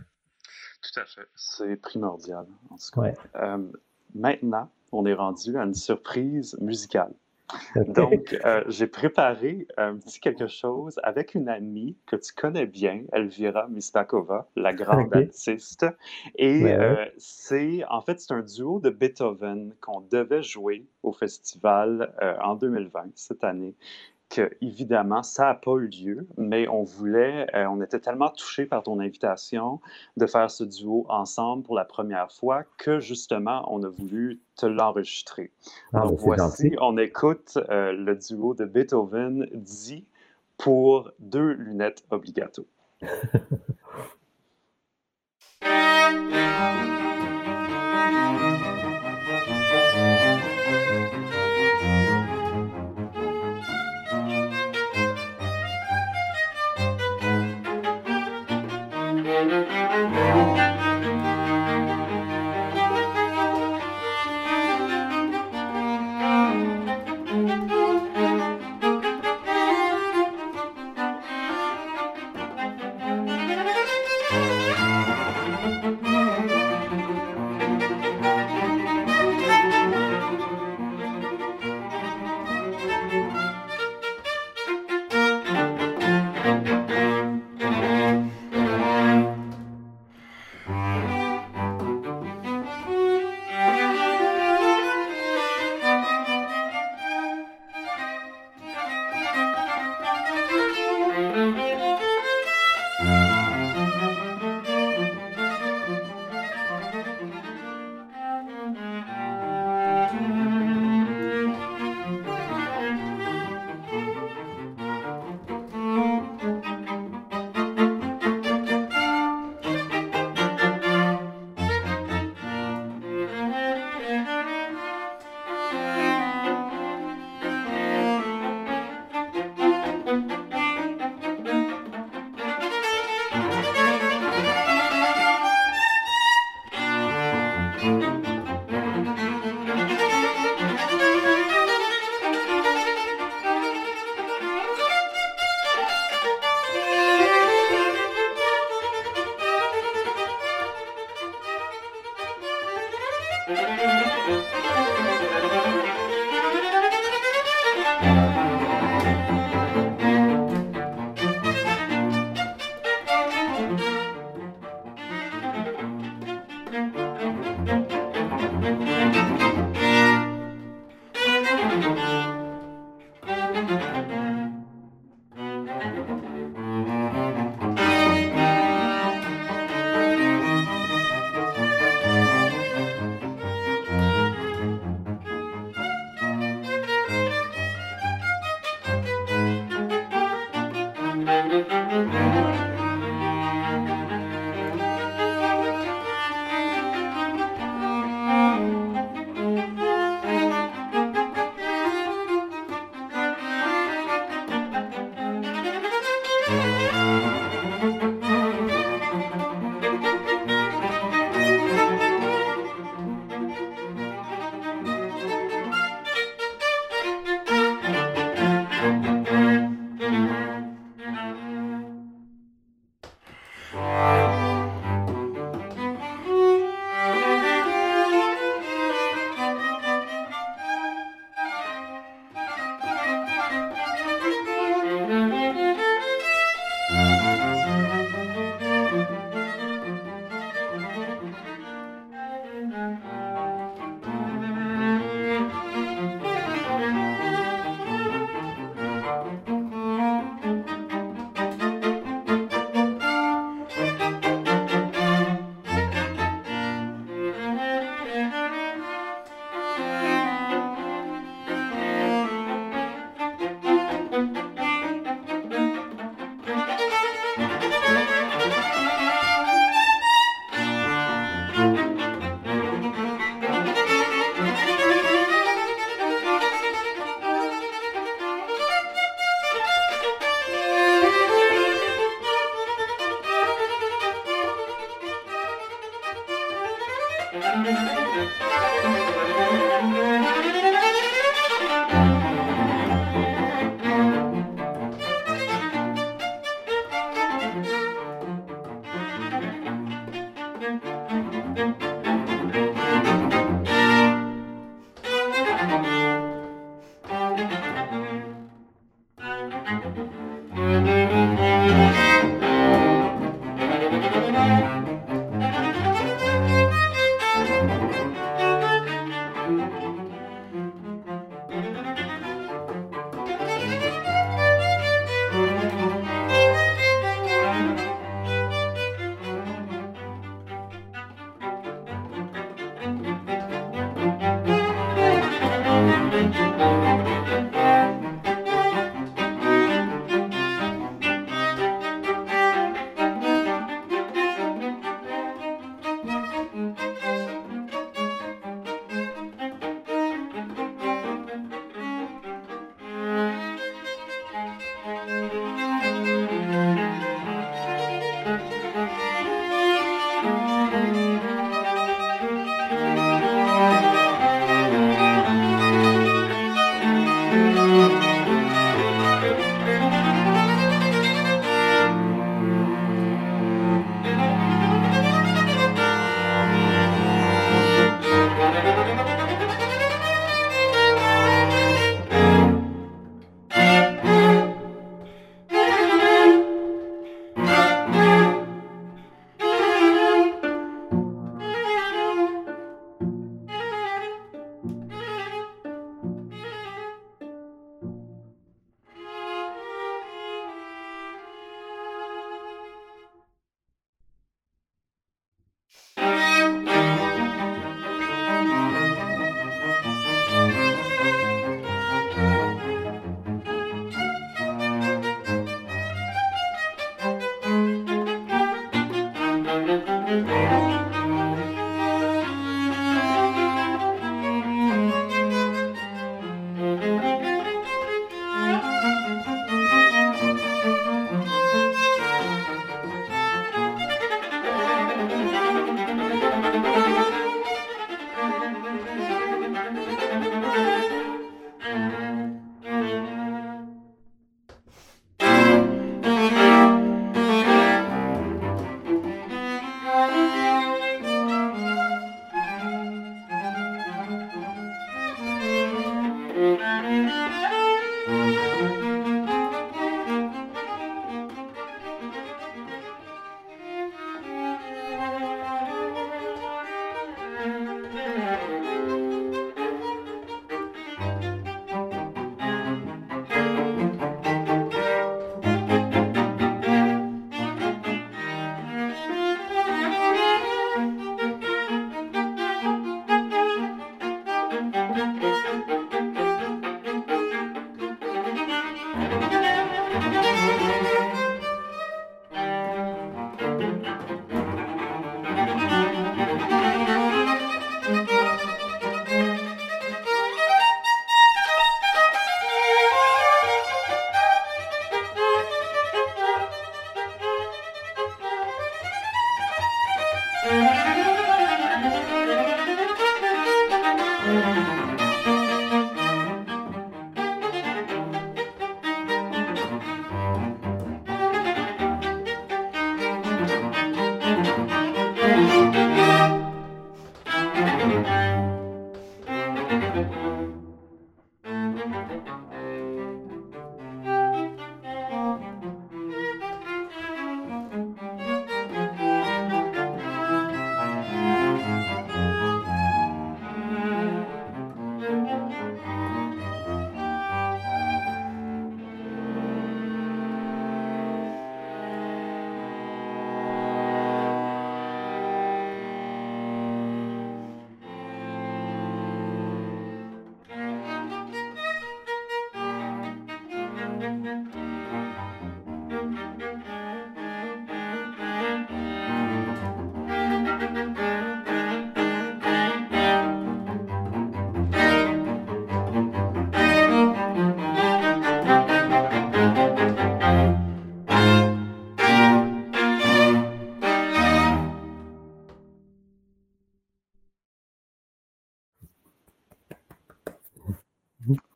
[0.84, 1.28] tout à fait.
[1.36, 3.14] C'est primordial, en tout cas.
[3.38, 3.72] Euh,
[4.14, 7.16] maintenant, on est rendu à une surprise musicale.
[7.88, 13.04] Donc, euh, j'ai préparé un petit quelque chose avec une amie que tu connais bien,
[13.14, 15.86] Elvira Mispakova, la grande artiste.
[16.36, 22.14] Et euh, c'est, en fait, c'est un duo de Beethoven qu'on devait jouer au festival
[22.22, 23.76] euh, en 2020, cette année
[24.62, 28.84] évidemment, ça n'a pas eu lieu, mais on voulait, euh, on était tellement touchés par
[28.84, 29.80] ton invitation
[30.18, 34.66] de faire ce duo ensemble pour la première fois que justement, on a voulu te
[34.66, 35.52] l'enregistrer.
[35.94, 40.06] Ah, Donc voici, on écoute euh, le duo de Beethoven dit
[40.58, 42.68] pour deux lunettes obligatoires.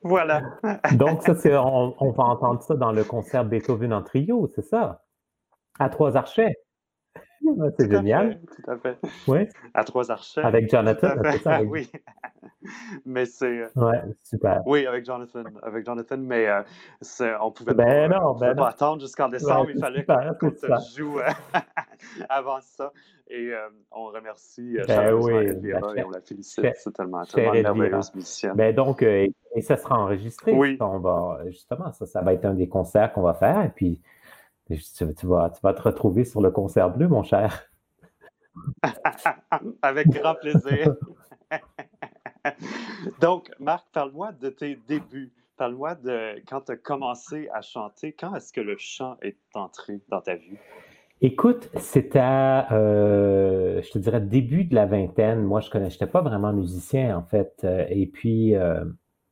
[0.06, 0.44] Voilà.
[0.94, 5.04] Donc, ça, c'est, on, va entendre ça dans le concert Beethoven en trio, c'est ça?
[5.80, 6.54] À trois archets.
[7.78, 8.40] C'est génial.
[8.42, 8.98] tout à fait.
[9.28, 9.48] Oui.
[9.74, 10.42] À trois archets.
[10.42, 11.62] Avec Jonathan, c'est ça?
[11.68, 11.92] oui.
[13.06, 13.62] mais c'est.
[13.62, 14.64] Euh, ouais, super.
[14.66, 15.44] Oui, avec Jonathan.
[15.62, 16.64] Avec Jonathan, mais euh,
[17.42, 19.70] on pouvait ben pas, non, pouvait ben pas attendre jusqu'en décembre.
[19.70, 21.20] il fallait qu'on se joue
[22.30, 22.92] avant ça.
[23.28, 23.52] Et
[23.92, 26.66] on remercie ben oui, Elvira et on la félicite.
[26.76, 28.54] C'est tellement, tellement une merveilleuse musicienne.
[28.54, 30.52] Ben donc, et ça sera enregistré.
[30.52, 30.78] Oui.
[30.80, 33.64] On va, justement, ça, ça va être un des concerts qu'on va faire.
[33.64, 34.02] Et puis,
[34.68, 34.76] tu,
[35.28, 37.64] vas, tu vas te retrouver sur le concert bleu, mon cher.
[39.82, 40.96] Avec grand plaisir.
[43.22, 45.34] Donc, Marc, parle-moi de tes débuts.
[45.58, 48.14] Parle-moi de quand tu as commencé à chanter.
[48.14, 50.58] Quand est-ce que le chant est entré dans ta vie?
[51.22, 55.44] Écoute, c'était, euh, je te dirais, début de la vingtaine.
[55.44, 57.62] Moi, je n'étais pas vraiment musicien, en fait.
[57.64, 58.84] Euh, et puis, euh,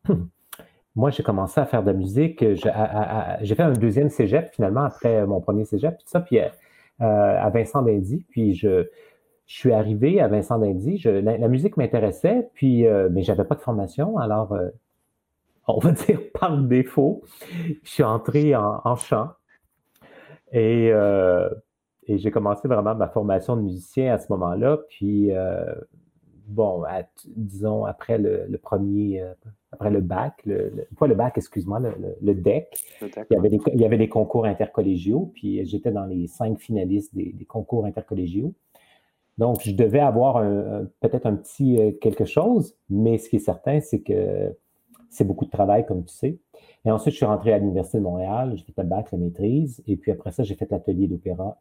[0.96, 2.40] moi, j'ai commencé à faire de la musique.
[2.40, 6.40] J'ai fait un deuxième cégep, finalement, après mon premier cégep, tout ça, puis
[7.00, 8.26] à Vincent d'Indy.
[8.30, 8.86] Puis, je,
[9.46, 11.02] je suis arrivé à Vincent d'Indy.
[11.04, 14.18] La, musique m'intéressait, puis, mais j'avais pas de formation.
[14.18, 14.58] Alors,
[15.68, 17.24] on va dire par défaut,
[17.84, 19.32] je suis entré en, chant.
[20.54, 20.94] Et
[22.08, 24.78] et j'ai commencé vraiment ma formation de musicien à ce moment-là.
[24.90, 25.64] Puis, euh,
[26.48, 26.84] bon,
[27.36, 29.34] disons, après le, premier, euh,
[29.72, 32.68] après le bac, le, pas le bac, excuse-moi, le, DEC,
[33.02, 35.32] il, y avait des, il y avait des concours intercollégiaux.
[35.34, 38.54] Puis, j'étais dans les cinq finalistes des, concours intercollégiaux.
[39.38, 40.44] Donc, je devais avoir
[41.00, 44.56] peut-être un petit euh, quelque chose, mais ce qui est certain, c'est que
[45.10, 46.38] c'est beaucoup de travail, comme tu sais.
[46.86, 49.82] Et ensuite, je suis rentré à l'Université de Montréal, j'ai fait le bac, la maîtrise,
[49.88, 51.60] et puis après ça, j'ai fait l'atelier d'opéra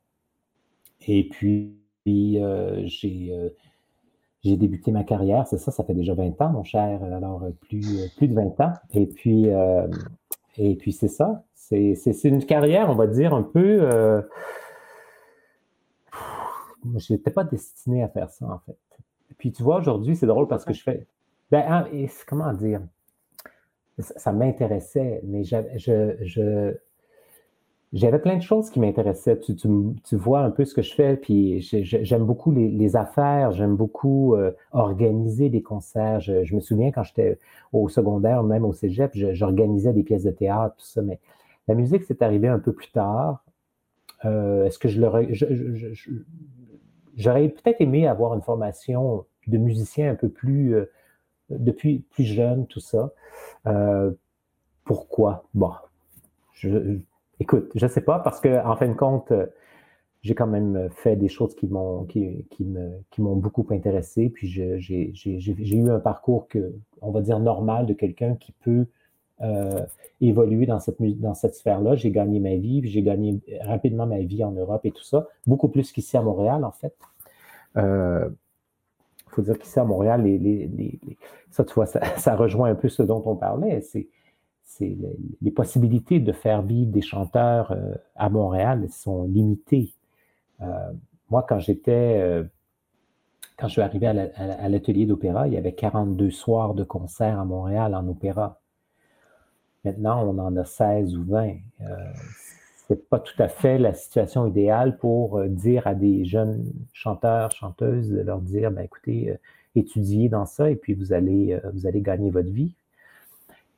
[1.07, 3.51] et puis, euh, euh,
[4.43, 7.51] j'ai débuté ma carrière, c'est ça, ça fait déjà 20 ans, mon cher, alors euh,
[7.69, 8.73] plus, plus de 20 ans.
[8.93, 9.47] Et puis,
[10.59, 14.23] et puis c'est ça, c'est une carrière, on va dire, un peu...
[16.97, 18.79] je n'étais pas destiné à faire ça, en fait.
[19.31, 21.07] Et puis, tu vois, aujourd'hui, c'est drôle parce que je fais...
[21.51, 21.87] Ben, ah,
[22.27, 22.81] comment dire?
[23.99, 25.57] Ça, m'intéressait, mais je,
[26.25, 26.75] je
[27.93, 29.39] j'avais plein de choses qui m'intéressaient.
[29.39, 33.77] Tu, tu, vois un peu ce que je fais, puis j'aime beaucoup les, affaires, j'aime
[33.77, 36.21] beaucoup euh, organiser des concerts.
[36.21, 37.39] Je, me souviens quand j'étais
[37.73, 41.19] au secondaire, même au cégep, j'organisais des pièces de théâtre, tout ça, mais
[41.69, 43.45] la musique, c'est arrivé un peu plus tard.
[44.25, 45.29] Euh, est-ce que je l'aurais.
[47.15, 50.75] J'aurais peut-être aimé avoir une formation de musicien un peu plus.
[50.75, 50.91] Euh,
[51.51, 53.11] depuis plus jeune, tout ça.
[54.85, 55.45] pourquoi?
[55.53, 55.73] Bon,
[56.55, 56.99] je,
[57.43, 59.33] écoute, je ne sais pas, parce qu'en fin de compte,
[60.23, 64.31] j'ai quand même fait des choses qui m'ont qui, qui m'ont beaucoup intéressé.
[64.31, 68.87] Puis j'ai eu un parcours que, on va dire normal de quelqu'un qui peut
[69.43, 69.85] euh,
[70.21, 71.97] évoluer dans cette dans cette sphère-là.
[71.97, 75.69] J'ai gagné ma vie, j'ai gagné rapidement ma vie en Europe et tout ça, beaucoup
[75.69, 76.95] plus qu'ici à Montréal en fait.
[77.75, 78.29] Il euh,
[79.27, 80.25] faut dire qu'ici à Montréal,
[81.51, 83.81] ça tu vois, ça, rejoint un peu ce dont on parlait.
[83.81, 84.07] C'est
[84.81, 89.95] les, possibilités de faire vivre des chanteurs euh, à Montréal sont limitées.
[90.61, 90.67] Euh,
[91.31, 92.45] moi, quand j'étais, euh,
[93.57, 97.45] quand je suis arrivé à l'atelier d'opéra, il y avait 42 soirs de concerts à
[97.45, 98.61] Montréal en opéra.
[99.85, 101.55] Maintenant, on en a 16 ou 20.
[101.81, 107.51] Ce n'est pas tout à fait la situation idéale pour dire à des jeunes chanteurs,
[107.51, 109.37] chanteuses, de leur dire, ben, écoutez,
[109.75, 112.75] étudiez dans ça et puis vous allez, vous allez gagner votre vie.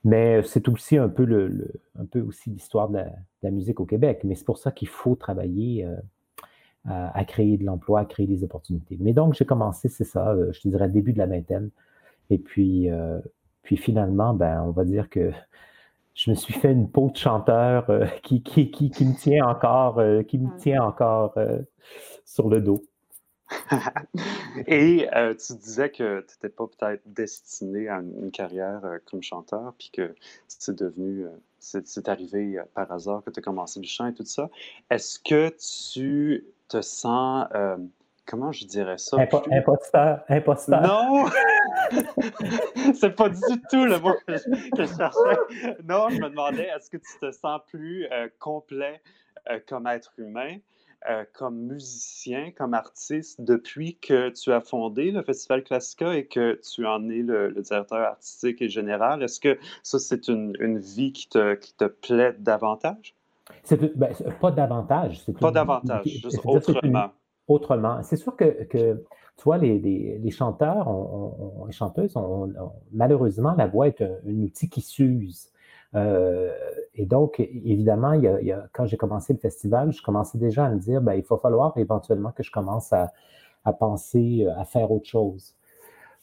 [0.04, 3.00] Mais c'est aussi un peu, le, un peu aussi l'histoire de,
[3.42, 4.20] la musique au Québec.
[4.24, 5.86] Mais c'est pour ça qu'il faut travailler
[6.86, 8.96] à, créer de l'emploi, à créer des opportunités.
[9.00, 11.70] Mais donc, j'ai commencé, c'est ça, euh, je te dirais, début de la vingtaine.
[12.30, 13.18] Et puis, euh,
[13.62, 15.32] puis finalement, ben, on va dire que
[16.14, 19.46] je me suis fait une peau de chanteur euh, qui, qui, qui, qui, me tient
[19.46, 21.34] encore, qui me tient encore
[22.24, 22.82] sur le dos.
[24.66, 29.90] Et tu disais que tu n'étais pas peut-être destiné à une, carrière comme chanteur, puis
[29.92, 30.14] que
[30.48, 31.26] c'est devenu,
[31.58, 34.48] c'est arrivé par hasard que tu as commencé le chant et tout ça.
[34.90, 37.76] Est-ce que tu te sens, euh,
[38.26, 39.16] comment je dirais ça?
[39.50, 40.82] imposteur, imposteur.
[40.82, 41.26] Non!
[42.94, 45.76] c'est pas du tout le mot que je, cherchais.
[45.84, 49.00] Non, je me demandais, est-ce que tu te sens plus euh, complet
[49.50, 50.56] euh, comme être humain?
[51.32, 56.86] Comme musicien, comme artiste, depuis que tu as fondé le Festival Classica et que tu
[56.86, 61.28] en es le, directeur artistique et général, est-ce que ça, c'est une, une, vie qui
[61.28, 63.14] te, qui te plaît davantage?
[63.62, 65.24] C'est ben, pas davantage.
[65.40, 67.10] Pas davantage, juste autrement.
[67.48, 68.02] autrement.
[68.02, 69.04] C'est sûr que, que,
[69.36, 72.14] tu vois, les, les, les chanteurs, on, les chanteuses,
[72.92, 75.48] malheureusement, la voix est un, outil qui s'use.
[75.94, 76.52] Euh,
[76.94, 80.70] et donc, évidemment, il y a, quand j'ai commencé le festival, je commençais déjà à
[80.70, 83.12] me dire, ben, il va falloir éventuellement que je commence à,
[83.78, 85.54] penser à faire autre chose.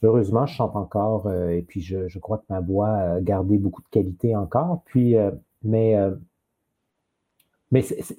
[0.04, 3.82] Heureusement, je chante encore euh, et puis je, crois que ma voix a gardé beaucoup
[3.82, 4.84] de qualité encore.
[4.86, 5.32] Puis, euh,
[5.64, 5.96] mais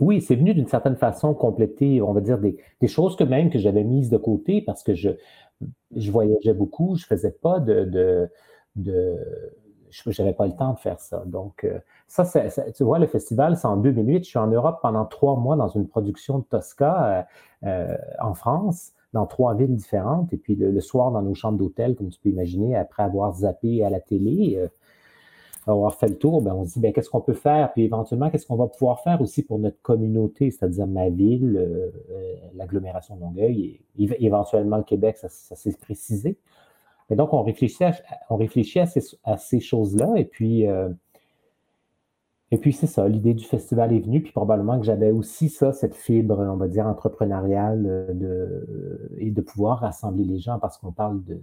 [0.00, 2.56] oui, c'est venu d'une certaine façon compléter, on va dire, des,
[2.88, 5.10] choses que même que j'avais mises de côté parce que je,
[6.10, 8.30] voyageais beaucoup, je faisais pas de
[10.06, 11.22] j'avais pas le temps de faire ça.
[11.26, 11.78] Donc, euh,
[12.08, 12.24] ça,
[12.74, 14.24] tu vois, le festival, c'est en 2008.
[14.24, 17.22] Je suis en Europe pendant trois mois dans une production de Tosca euh,
[17.68, 20.32] euh, en France, dans trois villes différentes.
[20.32, 23.84] Et puis le, soir, dans nos chambres d'hôtel, comme tu peux imaginer, après avoir zappé
[23.84, 24.58] à la télé,
[25.66, 28.30] avoir fait le tour, ben, on se dit ben, qu'est-ce qu'on peut faire, puis éventuellement,
[28.30, 31.92] qu'est-ce qu'on va pouvoir faire aussi pour notre communauté, c'est-à-dire ma ville,
[32.54, 36.38] l'agglomération de Longueuil, et, éventuellement le Québec, ça, s'est précisé.
[37.10, 37.92] Et donc, on réfléchit à,
[38.30, 40.88] réfléchit à ces, choses-là, et puis, euh,
[42.60, 45.94] puis c'est ça, l'idée du festival est venue, puis probablement que j'avais aussi ça, cette
[45.94, 47.82] fibre, on va dire, entrepreneuriale
[48.14, 51.40] de, et de pouvoir rassembler les gens, parce qu'on parle de,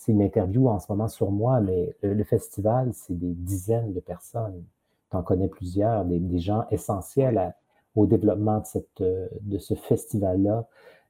[0.00, 4.00] c'est une interview en ce moment sur moi, mais le, festival, c'est des dizaines de
[4.00, 4.64] personnes.
[5.10, 7.54] Tu en connais plusieurs, des, gens essentiels
[7.94, 8.62] au développement
[8.98, 10.66] de, de ce festival-là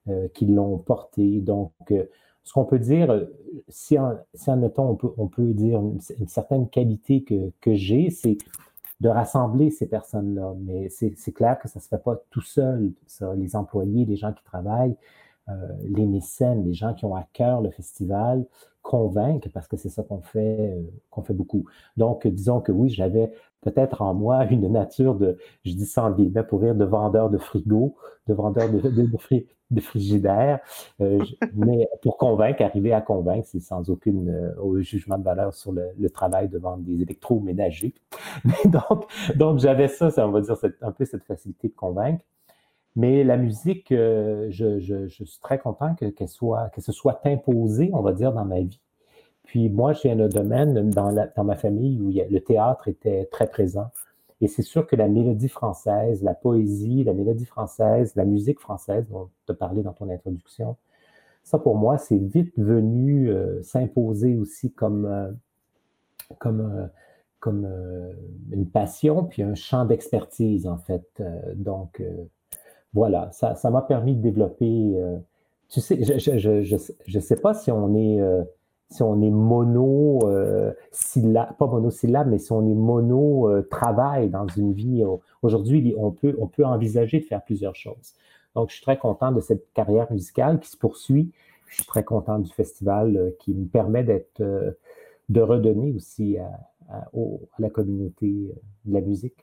[0.09, 1.41] euh, qui l'ont porté.
[1.41, 2.05] Donc, euh,
[2.45, 3.27] ce qu'on peut dire,
[3.69, 8.39] si en, si on peut, dire une, certaine qualité que, que j'ai, c'est
[9.01, 10.55] de rassembler ces personnes-là.
[10.59, 13.35] Mais c'est clair que ça ne se fait pas tout seul, ça.
[13.35, 14.97] Les employés, les gens qui travaillent,
[15.49, 15.53] euh,
[15.85, 18.45] les mécènes, les gens qui ont à cœur le festival,
[18.83, 21.65] convaincre, parce que c'est ça qu'on fait, euh, qu'on fait beaucoup.
[21.97, 26.43] Donc, disons que oui, j'avais peut-être en moi une nature de, je dis en guillemets
[26.45, 29.09] pour rire, de vendeur de frigo, de vendeur de, de,
[29.71, 30.61] de, frigidaire,
[31.01, 31.19] euh,
[31.55, 36.11] mais pour convaincre, arriver à convaincre, c'est sans aucun euh, jugement de valeur sur le,
[36.11, 37.95] travail de vendre des électroménagers.
[38.65, 39.07] Donc,
[39.37, 42.25] donc j'avais ça, ça, on va dire, un peu cette facilité de convaincre.
[42.97, 47.91] Mais la musique, euh, je, suis très content que, qu'elle soit, que ce soit imposé,
[47.93, 48.81] on va dire, dans ma vie.
[49.45, 53.91] Puis moi, j'ai un domaine dans, dans ma famille où le théâtre était très présent.
[54.41, 59.07] Et c'est sûr que la mélodie française, la poésie, la mélodie française, la musique française,
[59.09, 60.77] dont tu as parlé dans ton introduction,
[61.43, 65.31] ça pour moi, c'est vite venu euh, s'imposer aussi comme, euh,
[66.39, 66.91] comme,
[67.39, 67.67] comme
[68.53, 71.23] une passion, puis un champ d'expertise, en fait.
[71.55, 72.03] donc,
[72.93, 74.93] voilà, ça, m'a permis de développer.
[74.97, 75.17] Euh,
[75.69, 78.43] tu sais, je ne sais pas si on est, euh,
[78.89, 80.73] si on est mono euh,
[81.59, 85.05] pas monosyllabe, mais si on est mono travail dans une vie.
[85.43, 88.15] Aujourd'hui, on peut, on peut envisager de faire plusieurs choses.
[88.57, 91.31] Donc, je suis très content de cette carrière musicale qui se poursuit.
[91.69, 94.43] Je suis très content du festival qui me permet d'être,
[95.29, 96.51] de redonner aussi à,
[96.89, 97.07] à,
[97.61, 98.53] la communauté
[98.85, 99.37] de la musique.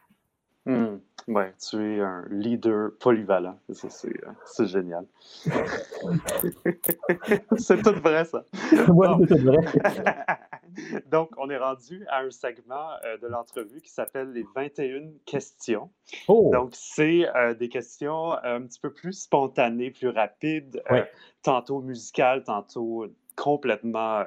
[0.67, 0.99] Hmm.
[1.29, 3.59] Oui, tu es un leader polyvalent.
[3.73, 5.05] C'est euh, génial.
[7.57, 8.45] c'est tout vrai, ça.
[8.87, 9.57] Oui, c'est tout vrai.
[11.11, 15.89] Donc, on est rendu à un segment euh, de l'entrevue qui s'appelle les 21 questions.
[16.29, 16.49] Oh.
[16.53, 20.81] Donc, c'est euh, des questions un petit peu plus spontanées, plus rapides,
[21.43, 23.05] tantôt musicales, tantôt
[23.35, 24.23] complètement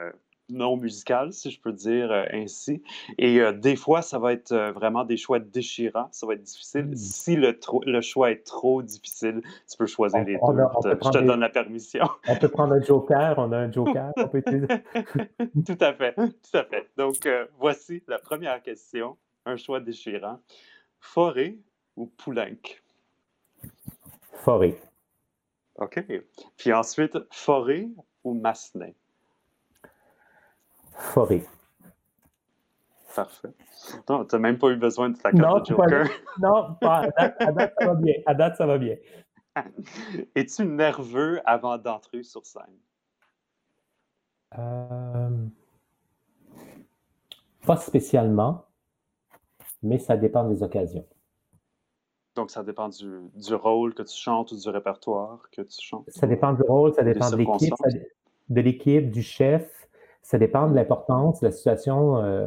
[0.50, 2.82] non musical, si je peux dire euh, ainsi.
[3.18, 6.08] Et euh, des fois, ça va être euh, vraiment des choix déchirants.
[6.12, 6.86] Ça va être difficile.
[6.86, 6.94] Hmm.
[6.94, 10.40] Si le, le, choix est trop difficile, tu peux choisir les deux.
[10.42, 12.04] je te donne la permission.
[12.28, 13.34] On peut prendre un joker.
[13.38, 14.12] On a un joker.
[14.16, 14.42] On peut
[15.66, 16.14] tout à fait.
[16.14, 16.88] Tout à fait.
[16.96, 17.28] Donc,
[17.58, 19.16] voici la première question.
[19.46, 20.38] Un choix déchirant.
[20.98, 21.56] Forêt
[21.96, 22.80] ou Poulenc?
[24.32, 24.76] Forêt.
[25.76, 26.04] OK.
[26.56, 27.88] Puis ensuite, Forêt
[28.24, 28.94] ou Massenet?
[31.00, 31.44] Forêt.
[33.14, 33.48] Parfait.
[34.08, 36.06] Non, tu n'as même pas eu besoin de ta carte de Joker.
[36.40, 38.14] non, pas, à, date, ça va bien.
[38.26, 38.96] À date, ça va bien.
[40.34, 42.62] Es-tu nerveux avant d'entrer sur scène?
[44.58, 45.46] Euh,
[47.66, 48.64] pas spécialement,
[49.82, 51.06] mais ça dépend des occasions.
[52.36, 56.08] Donc, ça dépend du, du, rôle que tu chantes ou du répertoire que tu chantes?
[56.10, 57.74] Ça dépend du rôle, ça dépend de l'équipe,
[58.48, 59.79] de l'équipe, du chef,
[60.30, 62.18] ça dépend de l'importance, de la situation.
[62.18, 62.46] Euh,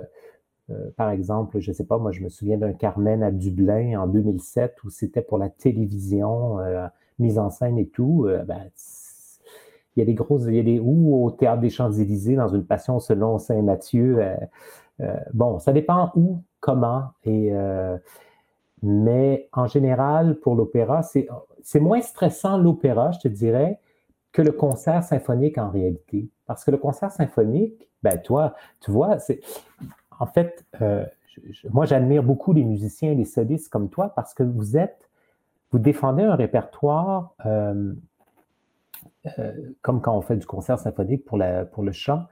[0.69, 3.99] euh, par exemple, je ne sais pas, moi, je me souviens d'un Carmen à Dublin
[3.99, 6.87] en 2007 où c'était pour la télévision, euh,
[7.19, 8.25] mise en scène et tout.
[8.47, 8.69] Ben,
[9.95, 12.47] il y a des grosses, il y a des ou au Théâtre des Champs-Élysées dans
[12.47, 14.23] une passion selon Saint Matthieu.
[15.33, 17.51] bon, ça dépend où, comment, et
[18.81, 23.79] mais en général, pour l'opéra, c'est moins stressant l'opéra, je te dirais,
[24.33, 26.27] que le concert symphonique en réalité.
[26.45, 29.39] Parce que le concert symphonique, ben toi, tu vois, c'est
[30.19, 31.05] en fait, euh,
[31.69, 35.09] moi j'admire beaucoup les musiciens et les solistes comme toi parce que vous êtes,
[35.71, 37.93] vous défendez un répertoire euh,
[39.39, 42.25] euh, comme quand on fait du concert symphonique pour, pour le chant.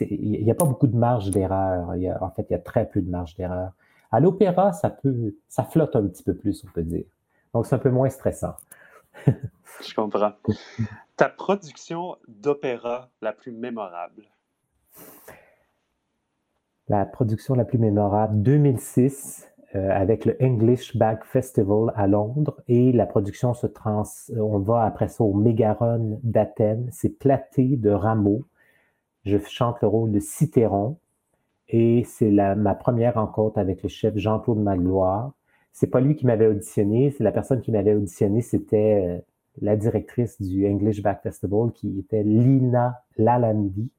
[0.00, 1.90] Il n'y a pas beaucoup de marge d'erreur.
[2.20, 3.72] En fait, il y a très peu de marge d'erreur.
[4.12, 7.04] À l'opéra, ça peut, ça flotte un petit peu plus, on peut dire.
[7.52, 8.54] Donc, c'est un peu moins stressant.
[9.26, 10.32] Je comprends.
[11.28, 14.24] Production d'opéra la plus mémorable?
[16.88, 22.62] La production la plus mémorable, 2006, euh, avec le English Bag Festival à Londres.
[22.68, 24.02] Et la production se trans...
[24.36, 26.88] On va après ça au Mégaron d'Athènes.
[26.92, 28.44] C'est Platé de Rameau.
[29.24, 30.98] Je chante le rôle de Citeron.
[31.68, 35.32] Et c'est ma première rencontre avec le chef Jean-Claude Magloire.
[35.72, 39.20] C'est pas lui qui m'avait auditionné, c'est la personne qui m'avait auditionné, c'était euh,
[39.60, 43.90] la directrice du English Back Festival, qui était Lina Lalandi,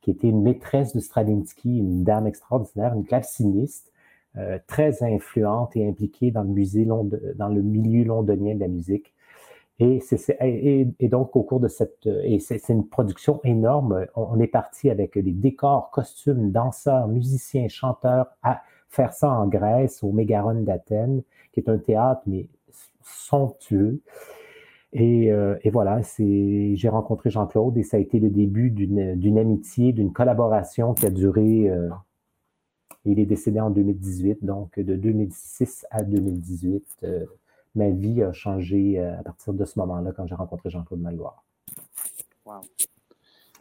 [0.00, 3.92] qui était une maîtresse de Stravinsky, une dame extraordinaire, une claveciniste,
[4.36, 9.12] euh, très influente et impliquée dans le milieu londonien de la musique.
[9.80, 9.98] Et,
[10.98, 12.06] et, donc, au cours de cette...
[12.06, 14.06] Et c'est une production énorme.
[14.14, 18.60] On, est parti avec des décors, costumes, danseurs, musiciens, chanteurs, à
[18.90, 21.22] faire ça en Grèce, au Mégaron d'Athènes,
[21.52, 22.46] qui est un théâtre, mais
[23.02, 24.02] somptueux.
[24.96, 30.12] Euh, et, voilà, j'ai rencontré Jean-Claude et ça a été le début d'une amitié, d'une
[30.12, 31.70] collaboration qui a duré.
[31.70, 31.88] Euh,
[33.04, 37.24] il est décédé en 2018, donc de 2006 à 2018, euh,
[37.74, 41.42] ma vie a changé à partir de ce moment-là quand j'ai rencontré Jean-Claude Maloire.
[42.44, 42.60] Wow.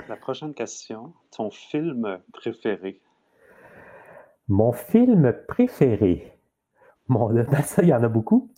[0.09, 2.99] La prochaine question, ton film préféré?
[4.49, 6.33] Mon film préféré?
[7.07, 8.49] Bon, ben ça, il y en a beaucoup.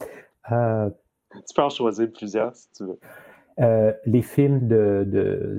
[1.34, 2.99] Tu peux en choisir plusieurs si tu veux.
[3.59, 5.05] Euh, les films de,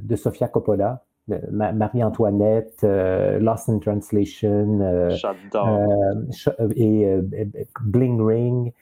[0.02, 5.14] de, Sofia Coppola, Marie-Antoinette, euh, Lost in Translation, euh,
[6.74, 7.06] et
[7.82, 8.72] Bling Ring.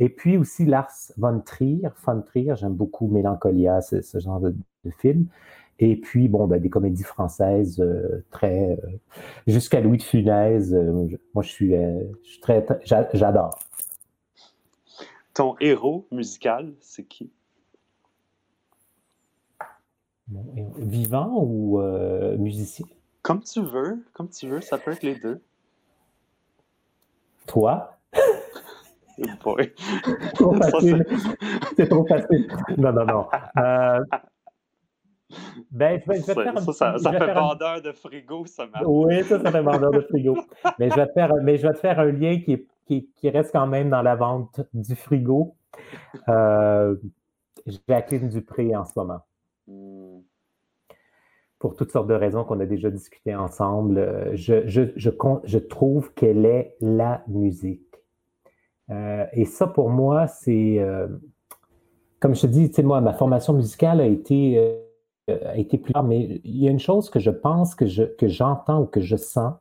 [0.00, 1.88] Et puis aussi Lars von Trier.
[2.04, 4.54] Von Trier, j'aime beaucoup Mélancolia, ce, ce genre de,
[4.98, 5.26] film.
[5.80, 7.84] Et puis, bon, ben, des comédies françaises
[8.30, 8.78] très.
[9.46, 10.72] jusqu'à Louis de Funès.
[11.34, 12.64] moi, je suis, je suis très.
[12.84, 13.58] J'adore.
[15.38, 17.30] Ton héros musical, c'est qui?
[20.26, 22.86] Vivant ou euh, musicien?
[23.22, 25.40] Comme tu veux, comme tu veux, ça peut être les deux.
[27.46, 27.96] Toi?
[29.16, 29.38] C'est
[31.88, 32.48] trop facile.
[32.76, 33.28] Non, non, non.
[33.58, 34.00] Euh,
[35.70, 38.84] Ben, je vais, ça, fait vendeur de frigo, ça marche.
[38.86, 40.36] Oui, ça, ça fait vendeur de frigo.
[40.78, 43.52] mais, je vais te faire, mais je vais te faire un lien qui, qui, reste
[43.52, 45.54] quand même dans la vente du frigo.
[46.28, 46.96] Euh,
[47.88, 49.20] Jacqueline Dupré en ce moment.
[51.58, 57.22] Pour toutes sortes de raisons qu'on a déjà discutées ensemble, je, trouve qu'elle est la
[57.26, 57.82] musique.
[58.90, 60.78] Euh, et ça, pour moi, c'est.
[60.78, 61.08] Euh,
[62.20, 64.58] comme je te dis, tu moi, ma formation musicale a été,
[65.28, 67.86] euh, a été plus tard, mais il y a une chose que je pense, que,
[67.86, 69.54] je, que j'entends ou que je sens,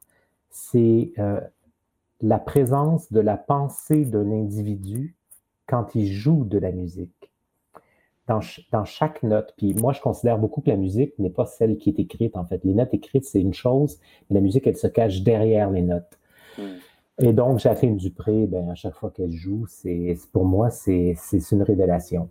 [0.50, 1.14] c'est
[2.22, 5.16] la présence de la pensée d'un individu
[5.68, 7.12] quand il joue de la musique.
[8.28, 8.42] Dans,
[8.74, 9.54] dans, chaque note.
[9.58, 12.44] Puis moi, je considère beaucoup que la musique n'est pas celle qui est écrite, en
[12.44, 12.62] fait.
[12.66, 14.00] Les notes écrites, c'est une chose,
[14.30, 16.20] mais la musique, elle se cache derrière les notes.
[16.58, 16.76] Hmm.
[17.20, 21.16] Et donc, Jacqueline Dupré, ben, à chaque fois qu'elle joue, c'est, pour moi, c'est,
[21.52, 22.30] une révélation.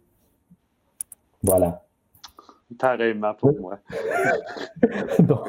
[1.43, 1.83] Voilà.
[2.79, 3.79] Pareillement pour moi.
[5.21, 5.49] Donc,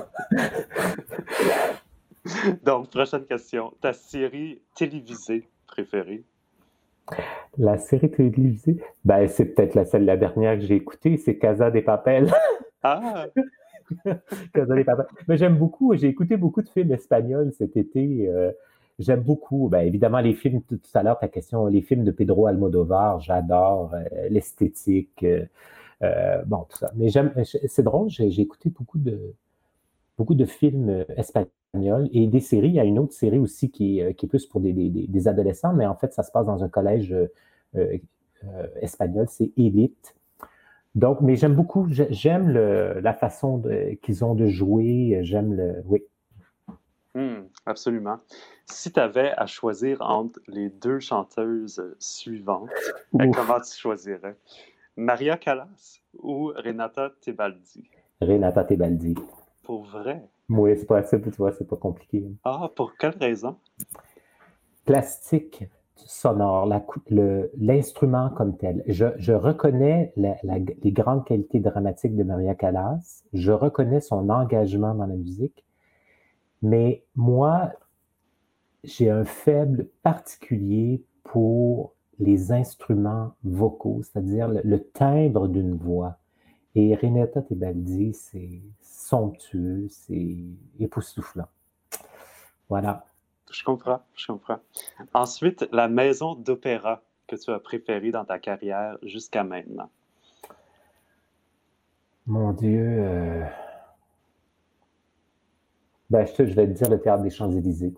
[2.92, 3.74] prochaine question.
[3.82, 6.24] Ta série télévisée préférée?
[7.58, 8.78] La série télévisée?
[9.06, 12.32] Ben, c'est peut-être la, la dernière que j'ai écoutée, c'est Casa des Papel.
[12.84, 13.26] Ah!
[14.54, 15.08] Casa des Papel.
[15.28, 18.30] Mais j'aime beaucoup, j'ai écouté beaucoup de films espagnols cet été.
[18.30, 18.52] Euh,
[19.00, 22.46] j'aime beaucoup, ben, évidemment, les films, tout, à l'heure, ta question, les films de Pedro
[22.46, 25.26] Almodovar, j'adore euh, l'esthétique,
[26.04, 26.92] euh, bon, tout ça.
[26.96, 29.34] Mais j'aime, c'est drôle, j'ai écouté beaucoup de,
[30.18, 31.48] beaucoup de films espagnols
[32.12, 32.70] et des séries.
[32.70, 35.28] Il y a une autre série aussi qui, euh, qui est plus pour des, des,
[35.28, 37.28] adolescents, mais en fait, ça se passe dans un collège euh,
[37.76, 40.16] euh, espagnol, c'est Élite.
[40.96, 43.62] Donc, mais j'aime beaucoup, j'aime la façon
[44.02, 45.84] qu'ils ont de jouer, j'aime le.
[45.86, 46.02] Oui.
[47.14, 48.18] Hmm, absolument.
[48.66, 52.70] Si tu avais à choisir entre les deux chanteuses suivantes,
[53.12, 54.38] comment tu choisirais?
[54.96, 57.92] Maria Callas ou Renata Tebaldi?
[58.20, 59.14] Renata Tebaldi.
[59.68, 60.24] Pour vrai?
[60.48, 62.26] Oui, c'est assez, tu vois, c'est pas compliqué.
[62.46, 63.58] Ah, pour quelle raison?
[64.86, 65.66] Plastique
[65.98, 66.70] sonore,
[67.10, 68.82] l'instrument comme tel.
[68.88, 75.16] Je, reconnais les grandes qualités dramatiques de Maria Callas, je reconnais son engagement dans la
[75.16, 75.66] musique,
[76.62, 77.74] mais moi,
[78.86, 86.20] j'ai un faible particulier pour les instruments vocaux, c'est-à-dire le, timbre d'une voix.
[86.80, 90.38] Et Renata Tebaldi, c'est somptueux, c'est
[90.80, 91.48] époustouflant.
[92.70, 93.04] Voilà.
[93.50, 94.60] Je comprends, je comprends.
[95.12, 99.90] Ensuite, la maison d'opéra que tu as préférée dans ta carrière jusqu'à maintenant.
[102.28, 102.86] Mon Dieu.
[103.00, 103.44] Euh...
[106.12, 107.96] Ben, je, vais te dire le théâtre des Champs-Élysées.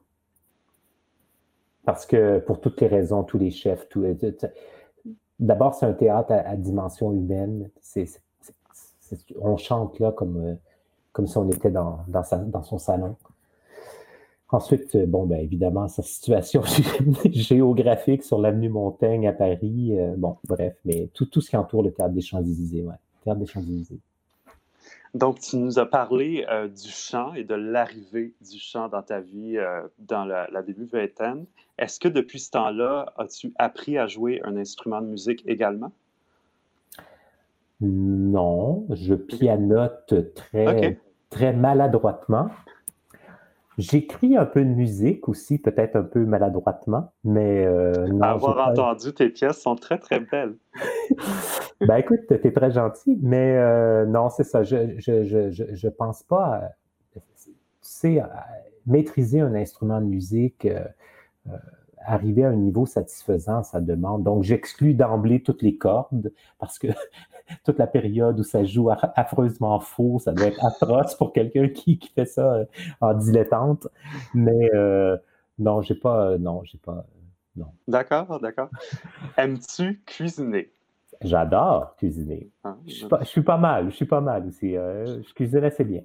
[1.83, 4.05] Parce que pour toutes les raisons, tous les chefs, tout,
[5.37, 7.69] d'abord, c'est un théâtre à, dimension humaine.
[9.39, 10.55] On chante là comme euh,
[11.11, 13.15] comme si on était dans, dans, son salon.
[14.49, 16.61] Ensuite, euh, bon, ben, évidemment, sa situation
[17.25, 21.83] géographique sur l'avenue Montaigne à Paris, euh, bon, bref, mais tout, tout ce qui entoure
[21.83, 23.99] le théâtre des Champs-Élysées, ouais, théâtre des Champs-Élysées.
[25.15, 29.57] Donc, tu nous as parlé du chant et de l'arrivée du chant dans ta vie
[29.97, 31.47] dans la, la, début vingtaine.
[31.79, 35.91] Est-ce que depuis ce temps-là, as-tu appris à jouer un instrument de musique également?
[37.81, 40.99] Non, je pianote très,
[41.29, 42.49] très maladroitement.
[43.77, 48.21] J'écris un peu de musique aussi, peut-être un peu maladroitement, mais euh, non.
[48.21, 50.55] Avoir entendu tes pièces sont très, très belles.
[51.87, 54.63] ben écoute, tu es très gentil, mais euh, non, c'est ça.
[54.63, 56.61] Je je, je, je, pense pas.
[57.13, 57.21] tu
[57.79, 58.21] sais,
[58.85, 60.65] maîtriser un instrument de musique.
[60.65, 60.83] Euh,
[62.05, 64.23] arriver à un niveau satisfaisant, ça demande.
[64.23, 66.87] Donc, j'exclus d'emblée toutes les cordes parce que
[67.63, 71.99] toute la période où ça joue affreusement faux, ça doit être atroce pour quelqu'un qui,
[72.15, 72.65] fait ça euh,
[73.01, 73.87] en dilettante.
[74.33, 75.17] Mais euh,
[75.57, 77.05] non, j'ai pas, euh, non, j'ai pas,
[77.55, 77.67] non.
[77.87, 78.69] D'accord, d'accord.
[79.37, 80.71] Aimes-tu cuisiner?
[81.21, 82.49] J'adore cuisiner.
[82.63, 84.73] Ah, je, suis pas, je, suis pas, mal, je suis pas mal aussi.
[84.73, 86.01] je cuisine assez bien.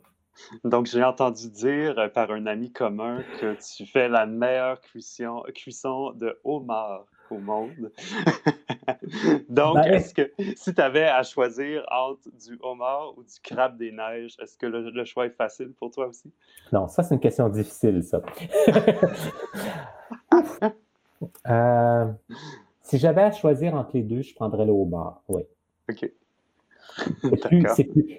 [0.64, 5.42] Donc, j'ai entendu dire euh, par un ami commun que tu fais la meilleure cuisson,
[5.54, 7.92] cuisson de homard au monde.
[9.48, 13.76] Donc, ben, est-ce que si tu avais à choisir entre du homard ou du crabe
[13.76, 16.30] des neiges, est-ce que le, choix est facile pour toi aussi?
[16.72, 18.22] Non, ça, c'est une question difficile, ça.
[21.48, 22.06] Euh,
[22.82, 25.42] si j'avais à choisir entre les deux, je prendrais le homard, oui.
[25.90, 26.10] OK.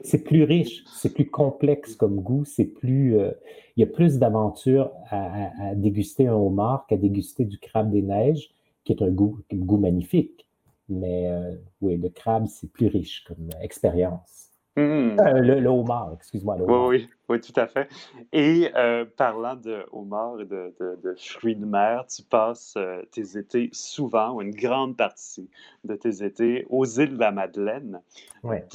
[0.04, 3.32] C'est plus, riche, c'est plus complexe comme goût, c'est plus, euh,
[3.78, 8.50] il y a plus d'aventure à, déguster un homard qu'à déguster du crabe des neiges,
[8.86, 10.48] qui est un goût, goût magnifique.
[10.88, 14.46] Mais euh, oui, le crabe, c'est plus riche comme expérience.
[14.78, 15.18] Hmm.
[15.22, 16.58] Euh, le, homard, excuse-moi.
[16.60, 17.88] Oui, oui, tout à fait.
[18.34, 23.70] Et euh, parlant de homard et de, fruits de mer, tu passes euh, tes étés
[23.72, 25.50] souvent, ou une grande partie
[25.86, 28.02] de tes étés, aux îles de la Madeleine.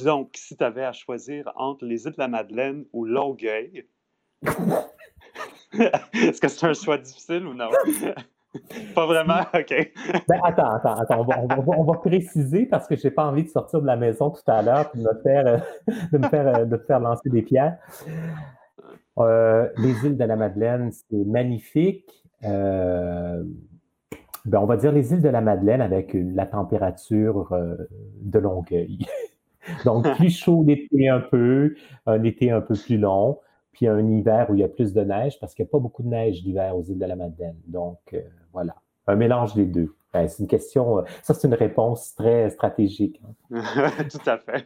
[0.03, 3.85] Donc, si tu avais à choisir entre les îles de la Madeleine ou Longueuil,
[6.13, 7.69] est-ce que c'est un choix difficile ou non?
[8.95, 9.41] Pas vraiment?
[9.53, 9.91] OK.
[10.27, 11.25] Ben, attends, attends, attends.
[11.67, 14.41] On va, préciser parce que je n'ai pas envie de sortir de la maison tout
[14.47, 15.57] à l'heure et de me faire, euh,
[16.11, 17.77] de me faire, euh, de faire lancer des pierres.
[19.19, 22.23] Euh, les îles de la Madeleine, c'est magnifique.
[22.41, 23.45] ben,
[24.53, 27.55] on va dire les îles de la Madeleine avec la température
[28.21, 29.05] de Longueuil.
[29.85, 31.75] Donc, plus chaud l'été un peu,
[32.07, 33.37] un été un peu plus long
[33.71, 35.79] puis un hiver où il y a plus de neige, parce qu'il n'y a pas
[35.79, 37.57] beaucoup de neige l'hiver aux îles de la Madeleine.
[37.67, 38.21] Donc, euh,
[38.53, 38.75] voilà,
[39.07, 39.95] un mélange des deux.
[40.13, 43.21] Ben, c'est une question, euh, ça c'est une réponse très stratégique.
[43.51, 43.61] Hein.
[44.11, 44.65] Tout à fait.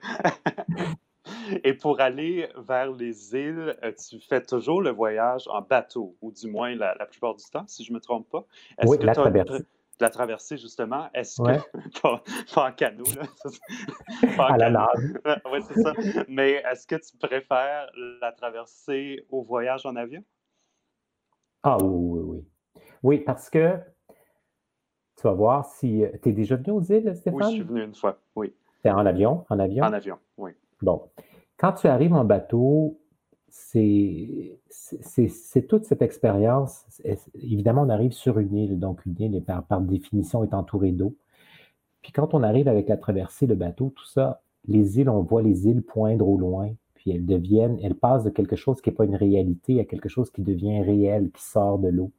[1.64, 6.32] Et pour aller vers les îles, euh, tu fais toujours le voyage en bateau, ou
[6.32, 8.45] du moins la, plupart du temps, si je ne me trompe pas.
[8.86, 9.66] oui, la traversée
[9.99, 12.01] la traversée, justement, est-ce que.
[12.01, 13.23] pas, en canot, là.
[14.37, 15.13] pas à la nage.
[15.51, 15.93] oui, c'est ça.
[16.27, 17.89] Mais est-ce que tu préfères
[18.21, 20.23] la traversée au voyage en avion?
[21.63, 22.81] Ah oui, oui, oui.
[23.03, 23.77] Oui, parce que
[25.15, 26.03] tu vas voir si.
[26.03, 27.39] Euh, tu es déjà venu aux îles, Stéphane?
[27.39, 28.53] Oui, je suis venu une fois, oui.
[28.83, 29.45] En avion?
[29.49, 29.83] En avion?
[29.83, 30.51] En avion, oui.
[30.81, 31.09] Bon.
[31.57, 32.99] Quand tu arrives en bateau,
[33.58, 34.60] c'est
[35.68, 36.86] toute cette expérience.
[37.36, 41.16] Évidemment, on arrive sur une île, donc une île, par, par définition, est entourée d'eau.
[42.01, 45.41] Puis quand on arrive avec la traversée, le bateau, tout ça, les îles, on voit
[45.41, 48.95] les îles poindre au loin, puis elles deviennent, elles passent de quelque chose qui n'est
[48.95, 52.12] pas une réalité à quelque chose qui devient réel, qui sort de l'eau.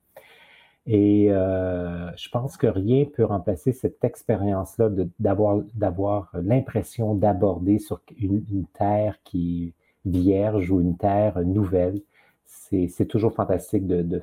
[0.87, 8.67] Et euh, je pense que rien peut remplacer cette expérience-là d'avoir l'impression d'aborder sur une,
[8.73, 9.75] terre qui,
[10.07, 12.01] vierge ou une terre nouvelle.
[12.45, 14.23] C'est toujours fantastique de, de,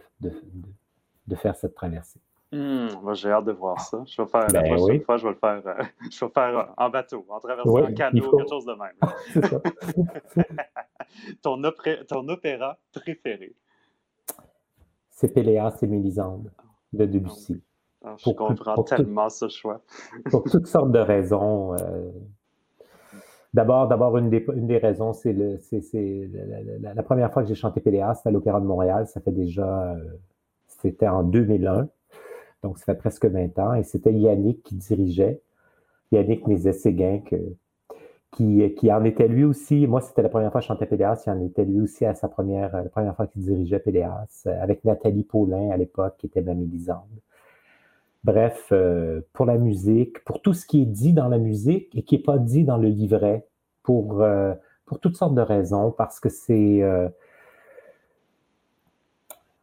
[1.28, 2.20] de, faire cette traversée.
[2.52, 4.04] Hmm, j'ai hâte de voir ça.
[4.06, 6.58] Je vais faire la ben prochaine fois, je vais le faire, euh, je vais faire
[6.58, 8.94] euh, en bateau, en traversant un canot, quelque chose de même.
[11.42, 11.62] ton,
[12.08, 13.56] ton opéra préféré?
[15.10, 16.52] C'est Péléas et Mélisande
[16.92, 17.62] de Debussy.
[18.04, 19.82] Ah, je comprends tellement ce choix.
[20.30, 21.74] pour toutes sortes de raisons.
[21.76, 22.12] Euh,
[23.54, 28.60] D'abord, d'abord une, des, raisons, c'est la, première fois que j'ai chanté PDA, à l'Opéra
[28.60, 29.08] de Montréal.
[29.08, 30.18] Ça fait déjà, euh,
[30.68, 31.88] c'était en 2001,
[32.64, 35.40] donc ça fait presque 20 ans, et c'était Yannick qui dirigeait,
[36.12, 37.22] Yannick Nézet-Séguin,
[38.32, 39.86] qui, qui en était lui aussi.
[39.86, 42.16] Moi, c'était la première fois que je chantais PDA, il en était lui aussi à
[42.16, 46.42] sa première, la première fois qu'il dirigeait PDA, avec Nathalie Paulin à l'époque, qui était
[46.42, 47.04] ma mélisande.
[48.24, 52.04] Bref, euh, pour la musique, pour tout ce qui est dit dans la musique et
[52.04, 53.48] qui n'est pas dit dans le livret,
[53.84, 54.54] pour, euh,
[54.86, 56.82] pour toutes sortes de raisons, parce que c'est...
[56.84, 57.10] Euh,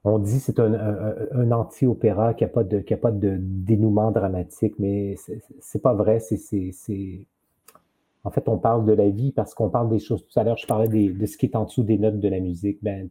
[0.04, 4.10] on dit c'est un, un, anti-opéra qui n'a pas, de, qui a pas de dénouement
[4.10, 5.16] dramatique, mais
[5.60, 6.20] c'est pas vrai.
[6.20, 6.36] C'est
[8.22, 10.26] en fait, on parle de la vie parce qu'on parle des choses.
[10.26, 12.40] Tout à l'heure, je parlais de ce qui est en dessous des notes de la
[12.40, 12.78] musique.
[12.82, 13.08] Ben,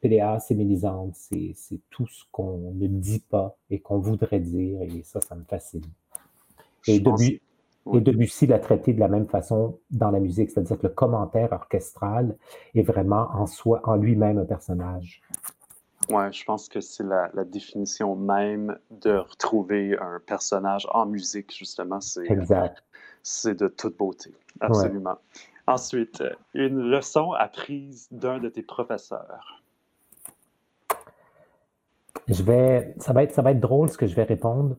[0.00, 1.54] PDA, c'est Mélisande, c'est
[1.90, 5.84] tout ce qu'on ne dit pas et qu'on voudrait dire, et ça, ça me fascine.
[6.86, 11.52] Et, Debussy l'a traité de la même façon dans la musique, c'est-à-dire que le commentaire
[11.52, 12.36] orchestral
[12.74, 15.20] est vraiment en soi, en lui-même un personnage.
[16.08, 22.00] Oui, je pense que c'est la, définition même de retrouver un personnage en musique, justement.
[22.00, 22.82] C'est, exact
[23.26, 24.32] c'est de toute beauté.
[24.60, 25.18] Absolument.
[25.66, 26.22] Ensuite,
[26.54, 29.64] une leçon apprise d'un de tes professeurs.
[32.28, 34.76] Je vais, ça va être, ça va être drôle ce que je vais répondre.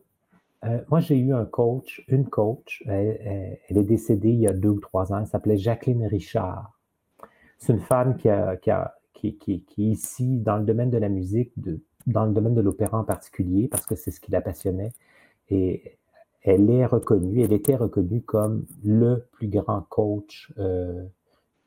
[0.64, 2.82] Euh, moi, j'ai eu un coach, une coach.
[2.86, 5.18] Elle, est décédée il y a deux ou trois ans.
[5.18, 6.72] Elle s'appelait Jacqueline Richard.
[7.58, 10.90] C'est une femme qui, a, qui, a, qui, qui, qui, est ici dans le domaine
[10.90, 14.20] de la musique, de, dans le domaine de l'opéra en particulier, parce que c'est ce
[14.20, 14.92] qui la passionnait.
[15.50, 15.98] Et
[16.42, 21.04] elle est reconnue, elle était reconnue comme le plus grand coach euh,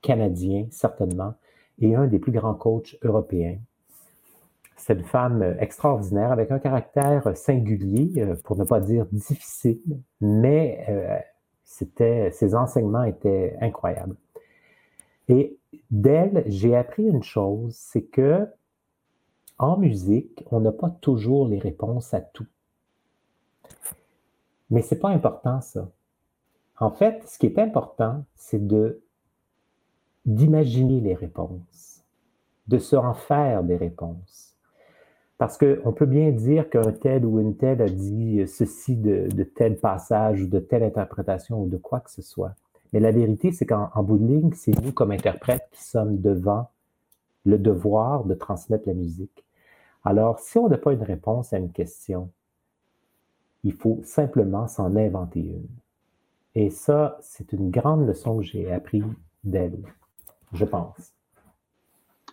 [0.02, 1.36] canadien, certainement,
[1.80, 3.58] et un des plus grands coachs européens.
[4.78, 11.20] C'est femme extraordinaire avec un caractère singulier, euh, pour ne pas dire difficile, mais euh,
[11.64, 14.16] ses enseignements étaient incroyables.
[15.28, 15.58] Et
[15.90, 18.48] d'elle, j'ai appris une chose, c'est que
[19.58, 22.48] en musique, on n'a pas toujours les réponses à tout.
[24.72, 25.90] Mais c'est pas important, ça.
[26.80, 29.02] En fait, ce qui est important, c'est de
[30.26, 32.04] d'imaginer les réponses,
[32.68, 34.56] de se en faire des réponses.
[35.40, 39.78] Parce qu'on peut bien dire qu'un tel ou une telle a dit ceci de, tel
[39.78, 42.54] passage ou de telle interprétation ou de quoi que ce soit.
[42.94, 46.70] Mais la vérité, c'est qu'en bout de ligne, c'est nous, comme interprètes, qui sommes devant
[47.46, 49.44] le devoir de transmettre la musique.
[50.04, 52.30] Alors, si on n'a pas une réponse à une question,
[53.64, 55.68] il faut simplement s'en inventer une.
[56.56, 59.04] Et ça, c'est une grande leçon que j'ai appris
[59.44, 59.82] d'elle,
[60.54, 61.14] je pense.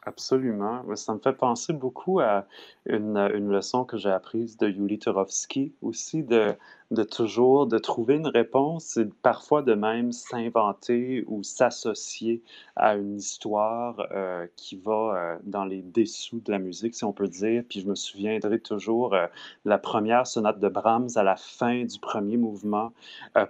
[0.08, 0.82] Absolument.
[0.96, 2.46] Ça me fait penser beaucoup à
[2.86, 6.54] une, une leçon que j'ai apprise de Yuli Turovsky aussi, de,
[6.90, 12.42] de toujours de trouver une réponse et parfois de même s'inventer ou s'associer
[12.74, 17.12] à une histoire euh, qui va euh, dans les dessous de la musique, si on
[17.12, 17.62] peut dire.
[17.68, 19.26] Puis je me souviendrai toujours euh,
[19.66, 22.92] la première sonate de Brahms à la fin du premier mouvement.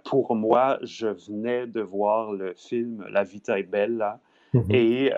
[0.03, 4.19] pour moi, je venais de voir le film La Vita est bella.
[4.55, 4.75] Mm-hmm.
[4.75, 5.13] Et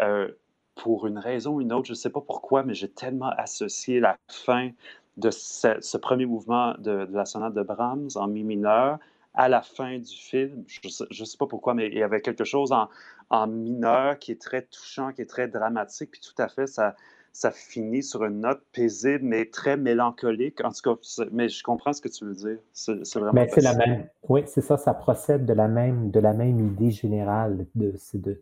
[0.83, 4.01] pour une raison ou une autre, je ne sais pas pourquoi, mais j'ai tellement associé
[4.01, 4.71] la fin
[5.19, 8.99] de ce, premier mouvement de, la sonate de Brahms en mi mineur
[9.35, 10.65] à la fin du film.
[10.67, 12.89] Je ne sais, pas pourquoi, mais il y avait quelque chose en,
[13.29, 16.97] en, mineur qui est très touchant, qui est très dramatique, puis tout à fait, ça,
[17.33, 20.65] ça finit sur une note paisible, mais très mélancolique.
[20.65, 22.59] En tout cas, mais je comprends ce que tu veux dire.
[22.73, 23.33] C'est vraiment.
[23.35, 24.09] Mais c'est la même.
[24.29, 24.77] Oui, c'est ça.
[24.77, 27.67] Ça procède de la même, de la même idée générale.
[27.75, 28.41] De, de,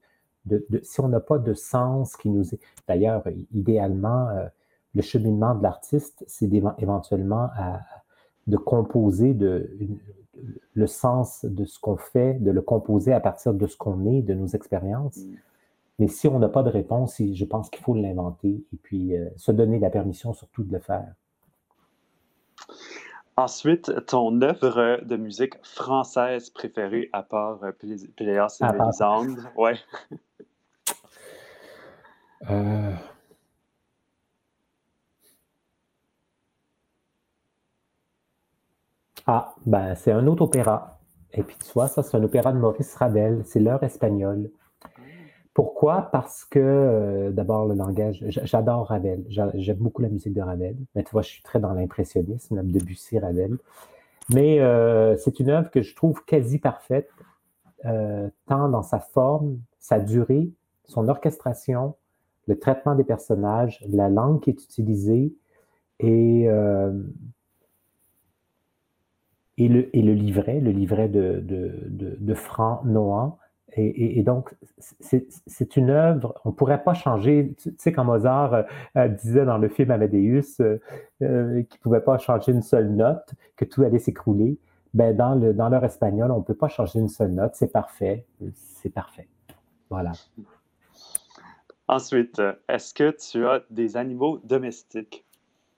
[0.83, 2.61] si on n'a pas de sens qui nous est.
[2.87, 4.47] D'ailleurs, idéalement, euh,
[4.95, 7.51] le cheminement de l'artiste, c'est éventuellement
[8.47, 9.71] de composer de,
[10.75, 14.23] le sens de ce qu'on fait, de le composer à partir de ce qu'on est,
[14.23, 15.19] de nos expériences.
[15.19, 15.35] Mm.
[15.99, 19.29] Mais si on n'a pas de réponse, je pense qu'il faut l'inventer et puis euh,
[19.37, 21.13] se donner la permission surtout de le faire.
[23.37, 27.73] Ensuite, ton œuvre de musique française préférée à part euh,
[28.17, 29.49] Péléas et Mélisandre.
[29.57, 29.75] Ouais.
[32.51, 32.95] Euh,
[39.26, 40.99] ah, ben c'est un autre opéra.
[41.32, 44.51] Et puis tu vois, ça c'est un opéra de Maurice Ravel, c'est l'heure espagnole.
[45.55, 46.03] Pourquoi?
[46.12, 51.03] Parce que euh, d'abord le langage, j'adore Ravel, j'aime beaucoup la musique de Ravel, mais
[51.03, 53.59] tu vois, je suis très dans l'impressionnisme, Debussy, Ravel.
[54.30, 57.11] Mais euh, c'est une œuvre que je trouve quasi parfaite,
[58.47, 60.51] tant dans sa forme, sa durée,
[60.86, 61.95] son orchestration,
[62.49, 65.35] le traitement des personnages, la langue qui est utilisée
[66.01, 66.93] et, euh,
[69.59, 72.35] et, le, et, le, livret, le livret de, de, de,
[72.85, 73.39] Noah.
[73.77, 77.55] Et, donc, c'est une œuvre, on ne pourrait pas changer.
[77.63, 78.65] Tu, sais, quand Mozart
[78.97, 80.79] euh, disait dans le film Amadeus euh,
[81.21, 84.59] qu'il ne pouvait pas changer une seule note, que tout allait s'écrouler,
[84.95, 88.25] ben dans l'heure dans espagnol, on ne peut pas changer une seule note, c'est parfait,
[88.55, 89.29] c'est parfait.
[89.91, 90.13] Voilà.
[91.89, 95.24] Ensuite, est-ce que tu as des animaux domestiques?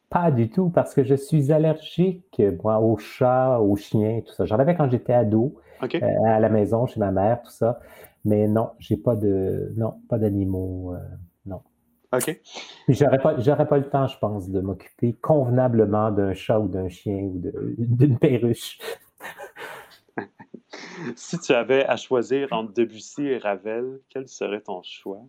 [0.09, 4.45] Pas du tout, parce que je suis allergique, moi, aux chats, aux chiens, tout ça.
[4.45, 5.55] J'en avais quand j'étais ado,
[5.85, 7.79] euh, à la maison, chez ma mère, tout ça.
[8.25, 10.99] Mais non, j'ai pas de, non, pas d'animaux, euh,
[11.47, 11.63] non.
[12.13, 12.41] OK.
[12.89, 16.89] J'aurais pas, j'aurais pas le temps, je pense, de m'occuper convenablement d'un chat ou d'un
[16.89, 17.41] chien ou
[17.79, 18.81] d'une perruche.
[21.15, 25.23] si tu avais à choisir entre Debussy et Ravel, quel serait ton choix?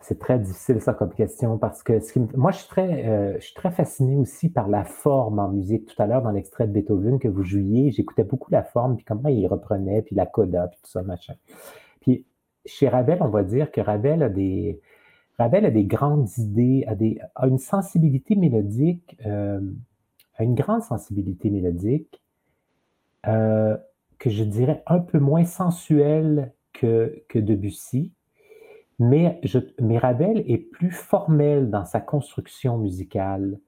[0.00, 2.00] C'est très difficile ça comme question parce que
[2.36, 5.86] moi je suis très euh, fasciné aussi par la forme en musique.
[5.86, 9.04] Tout à l'heure dans l'extrait de Beethoven que vous jouiez, j'écoutais beaucoup la forme puis
[9.04, 11.34] comment il reprenait puis la coda puis tout ça machin.
[12.00, 12.24] Puis
[12.64, 14.80] chez Ravel, on va dire que Ravel a des
[15.38, 19.60] Ravel a des grandes idées, a des a une sensibilité mélodique, euh,
[20.36, 22.22] a une grande sensibilité mélodique
[23.26, 23.76] euh,
[24.18, 28.12] que je dirais un peu moins sensuelle que que Debussy
[28.98, 29.58] mais, je,
[29.98, 33.58] Ravel est plus formel dans sa construction musicale.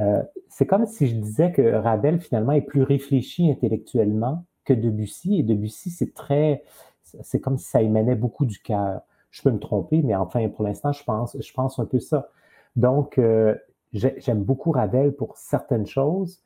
[0.00, 5.38] Euh, c'est comme si je disais que Ravel, finalement, est plus réfléchi intellectuellement que Debussy.
[5.38, 6.64] Et Debussy, c'est très.
[7.02, 9.02] C'est comme si ça émanait beaucoup du cœur.
[9.30, 12.30] Je peux me tromper, mais enfin, pour l'instant, je pense, je pense un peu ça.
[12.76, 13.54] Donc, euh,
[13.92, 16.40] j'aime beaucoup Ravel pour certaines choses,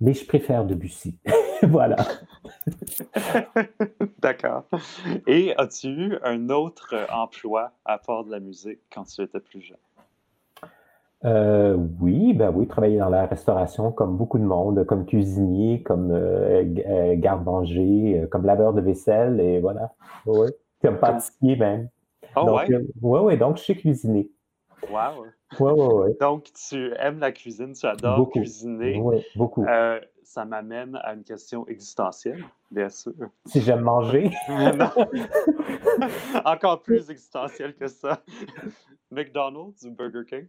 [0.00, 1.18] mais je préfère Debussy.
[1.68, 1.96] voilà.
[4.20, 4.64] D'accord.
[5.26, 9.60] Et as-tu eu un autre emploi à part de la musique quand tu étais plus
[9.60, 9.76] jeune?
[11.24, 16.10] Euh, oui, ben oui, travailler dans la restauration comme beaucoup de monde, comme cuisinier, comme
[16.10, 19.92] euh, euh, garde-manger, comme laveur de vaisselle, et voilà.
[20.26, 20.48] Oui,
[20.82, 21.88] comme pâtissier même.
[22.34, 22.76] Oh, donc, ouais?
[23.02, 24.30] oui, oui, donc je sais cuisiner.
[24.90, 25.26] Wow!
[25.60, 26.10] Oui, oui, oui.
[26.20, 29.00] Donc, tu aimes la cuisine, tu adores cuisiner.
[29.00, 29.64] Oui, beaucoup
[30.32, 33.12] ça m'amène à une question existentielle, bien sûr.
[33.44, 34.30] Si j'aime manger?
[36.46, 38.22] Encore plus existentielle que ça.
[39.10, 40.46] McDonald's ou Burger King?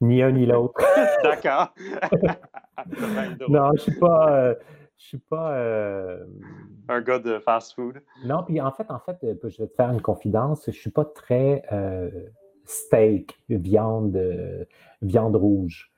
[0.00, 0.80] Ni un ni l'autre.
[1.24, 1.74] D'accord.
[3.48, 4.30] non, je suis pas.
[4.30, 4.54] Euh,
[4.96, 5.54] je suis pas.
[5.54, 6.24] Euh,
[6.88, 8.00] un gars de fast food.
[8.24, 10.66] Non, puis en fait, en fait, euh, je vais te faire une confidence.
[10.66, 11.64] Je suis pas très
[12.64, 14.16] steak, viande,
[15.02, 15.92] viande rouge.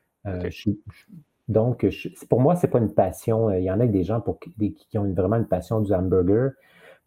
[1.50, 1.84] Donc,
[2.28, 3.50] pour moi, c'est pas une passion.
[3.50, 6.52] Il y en a des gens pour, qui ont vraiment une passion du hamburger.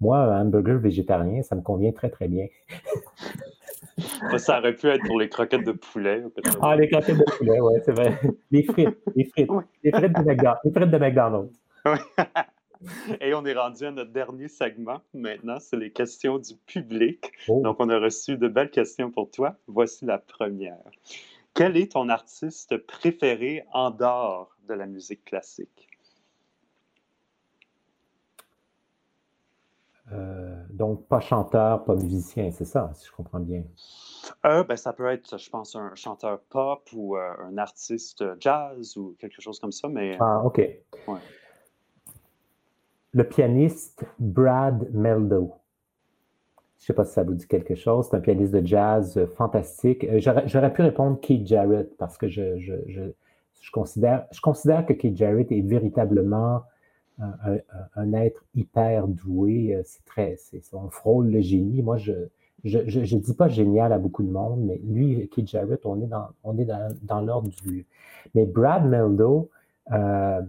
[0.01, 2.47] Moi, un hamburger végétarien, ça me convient très, très bien.
[4.37, 6.23] Ça aurait pu être pour les croquettes de poulet.
[6.61, 8.19] Ah, les croquettes de poulet, oui, c'est vrai.
[8.51, 9.49] Les frites, les frites.
[9.83, 10.59] Les frites de McDonald's.
[10.63, 11.59] Les frites de McDonald's.
[13.21, 17.31] Et on est rendu à notre dernier segment maintenant, c'est les questions du public.
[17.47, 17.61] Oh.
[17.63, 19.55] Donc, on a reçu de belles questions pour toi.
[19.67, 20.79] Voici la première.
[21.53, 25.87] Quel est ton artiste préféré en dehors de la musique classique?
[30.11, 33.63] Euh, donc, pas chanteur, pas musicien, c'est ça, si je comprends bien.
[34.45, 38.97] Euh, ben, ça peut être, je pense, un chanteur pop ou euh, un artiste jazz
[38.97, 40.17] ou quelque chose comme ça, mais...
[40.19, 40.61] Ah, OK.
[43.11, 45.53] Le pianiste Brad Meldo.
[46.83, 48.07] Je ne sais pas si ça vous dit quelque chose.
[48.09, 50.05] C'est un pianiste de jazz fantastique.
[50.19, 52.43] J'aurais pu répondre Keith Jarrett parce que je,
[53.71, 54.27] considère,
[54.85, 56.63] que Keith Jarrett est véritablement
[57.95, 59.75] un, être hyper doué.
[59.75, 60.35] Euh, c'est très,
[60.73, 61.81] on frôle le génie.
[61.81, 62.27] Moi, je
[62.65, 67.21] je, dis pas génial à beaucoup de monde, mais lui, Keith Jarrett, on est dans,
[67.21, 67.85] l'ordre du.
[68.35, 69.49] Mais Brad Meldo
[69.91, 70.41] euh,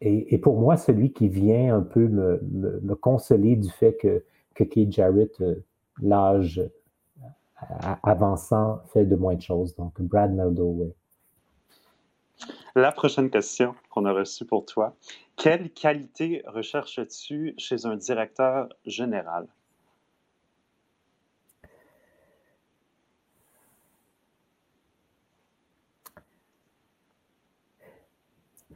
[0.00, 4.22] est, pour moi celui qui vient un peu me, consoler du fait que,
[4.58, 5.54] que Keith Jarrett, euh,
[6.02, 6.60] l'âge
[8.02, 9.74] avançant, fait de moins de choses.
[9.76, 10.92] Donc, Brad Meldo, oui.
[12.74, 14.96] La prochaine question qu'on a reçue pour toi.
[15.36, 19.46] Quelle qualité recherches-tu chez un directeur général?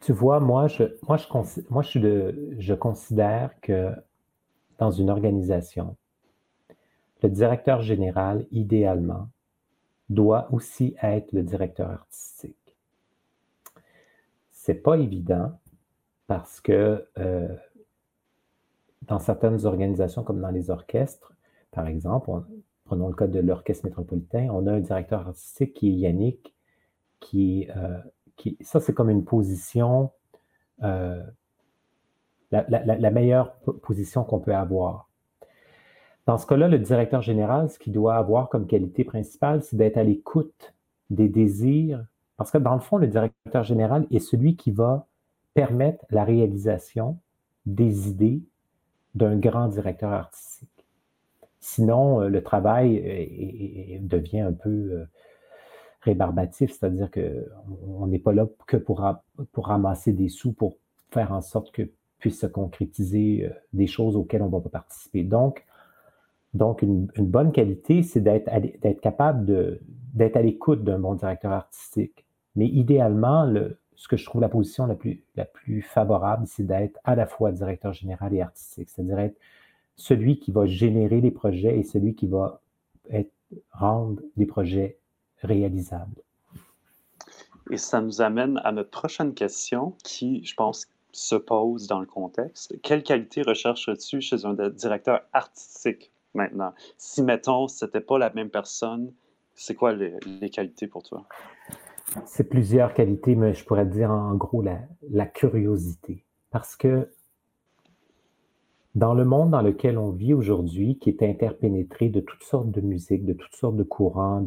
[0.01, 1.27] Tu vois, moi, je, moi, je,
[1.71, 3.93] moi, je, je considère que
[4.83, 5.97] dans une organisation,
[7.23, 9.29] le directeur général, idéalement,
[10.11, 12.77] doit aussi être le directeur artistique.
[14.51, 15.53] C'est pas évident
[16.27, 17.55] parce que euh,
[19.03, 21.33] dans certaines organisations, comme dans les orchestres,
[21.71, 22.33] par exemple,
[22.85, 26.57] prenons le cas de l'Orchestre métropolitain, on a un directeur artistique qui est Yannick,
[27.21, 28.01] qui, euh,
[28.63, 30.11] ça c'est comme une position,
[30.83, 31.23] euh,
[32.53, 35.09] la, meilleure position qu'on peut avoir.
[36.27, 39.97] Dans ce cas-là, le directeur général, ce qu'il doit avoir comme qualité principale, c'est d'être
[39.97, 40.75] à l'écoute
[41.11, 42.05] des désirs
[42.37, 45.07] parce que dans le fond, le directeur général est celui qui va
[45.55, 47.19] permettre la réalisation
[47.67, 48.43] des idées
[49.15, 50.69] d'un grand directeur artistique.
[51.61, 55.05] Sinon, euh, le travail devient un peu euh,
[56.01, 59.01] rébarbatif, c'est-à-dire qu'on n'est pas là que pour
[59.57, 60.79] ramasser des sous, pour
[61.11, 61.89] faire en sorte que
[62.23, 65.25] puissent se concrétiser euh, des choses auxquelles on va pas participer.
[65.25, 65.67] Donc,
[66.55, 69.81] donc une, bonne qualité, c'est d'être capable
[70.15, 72.25] d'être à l'écoute d'un bon directeur artistique.
[72.57, 76.67] Mais idéalement, le, ce que je trouve la position la plus, la plus favorable, c'est
[76.67, 79.39] d'être à la fois directeur général et artistique, c'est-à-dire être
[79.97, 82.61] celui qui va générer les projets et celui qui va
[83.73, 84.99] rendre les projets
[85.43, 86.23] réalisables.
[87.71, 92.07] Et ça nous amène à notre prochaine question qui, je pense, se pose dans le
[92.07, 92.75] contexte.
[92.83, 96.73] Quelle qualité recherches-tu chez un directeur artistique maintenant?
[96.97, 99.13] Si, mettons, ce n'était pas la même personne,
[99.55, 101.27] c'est quoi les qualités pour toi?
[102.27, 106.25] C'est plusieurs qualités, mais je pourrais dire en gros la, curiosité.
[106.51, 107.09] Parce que
[108.95, 112.81] dans le monde dans lequel on vit aujourd'hui, qui est interpénétré de toutes sortes de
[112.81, 114.47] musiques, de toutes sortes de courants,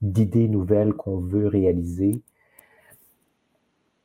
[0.00, 2.22] d'idées nouvelles qu'on veut réaliser,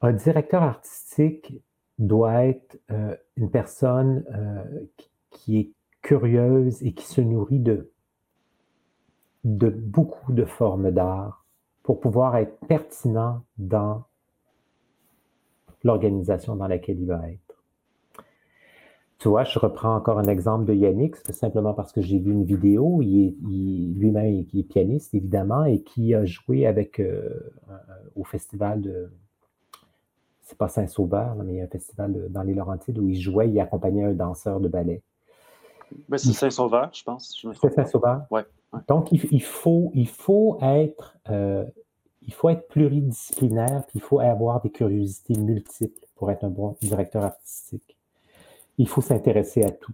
[0.03, 1.63] un directeur artistique
[1.97, 4.85] doit être euh, une personne euh,
[5.29, 7.89] qui est curieuse et qui se nourrit de,
[9.43, 11.45] beaucoup de formes d'art,
[11.83, 14.03] pour pouvoir être pertinent dans
[15.83, 17.39] l'organisation dans laquelle il va être.
[19.19, 22.43] Tu vois, je reprends encore un exemple de Yannick, simplement parce que j'ai vu une
[22.43, 27.53] vidéo, lui-même est pianiste, évidemment, et qui a joué avec euh,
[28.15, 29.09] au festival de.
[30.53, 33.49] C'est pas Saint-Sauveur, mais il y a un festival dans les Laurentides où il jouait,
[33.49, 35.01] il accompagnait un danseur de ballet.
[36.07, 37.43] Ben, c'est Saint-Sauveur, je pense.
[37.59, 38.21] C'est Saint-Sauveur?
[38.29, 38.41] Oui.
[38.87, 41.65] Donc, il, faut, il, faut être, euh,
[42.21, 46.77] il faut être pluridisciplinaire, puis il faut avoir des curiosités multiples pour être un bon
[46.83, 47.97] directeur artistique.
[48.77, 49.93] Il faut s'intéresser à tout.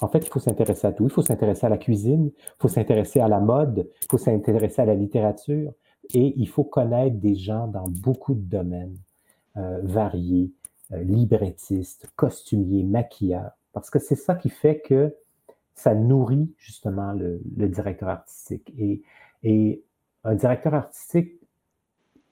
[0.00, 1.04] En fait, il faut s'intéresser à tout.
[1.04, 4.80] Il faut s'intéresser à la cuisine, il faut s'intéresser à la mode, il faut s'intéresser
[4.80, 5.70] à la littérature,
[6.14, 8.96] et il faut connaître des gens dans beaucoup de domaines
[9.82, 10.52] variés
[10.90, 15.14] librettiste, costumier, maquilleur, parce que c'est ça qui fait que
[15.74, 18.72] ça nourrit justement le, directeur artistique.
[19.42, 19.82] Et,
[20.24, 21.40] un directeur artistique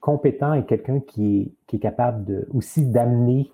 [0.01, 3.49] compétent est quelqu'un qui, est, capable aussi d'amener,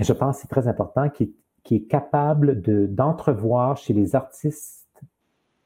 [0.00, 1.34] je pense c'est très important, qui
[1.70, 2.60] est capable
[2.94, 4.86] d'entrevoir chez les artistes,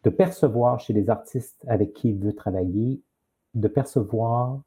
[0.02, 3.02] de percevoir chez les artistes avec qui il veut travailler,
[3.52, 4.60] de percevoir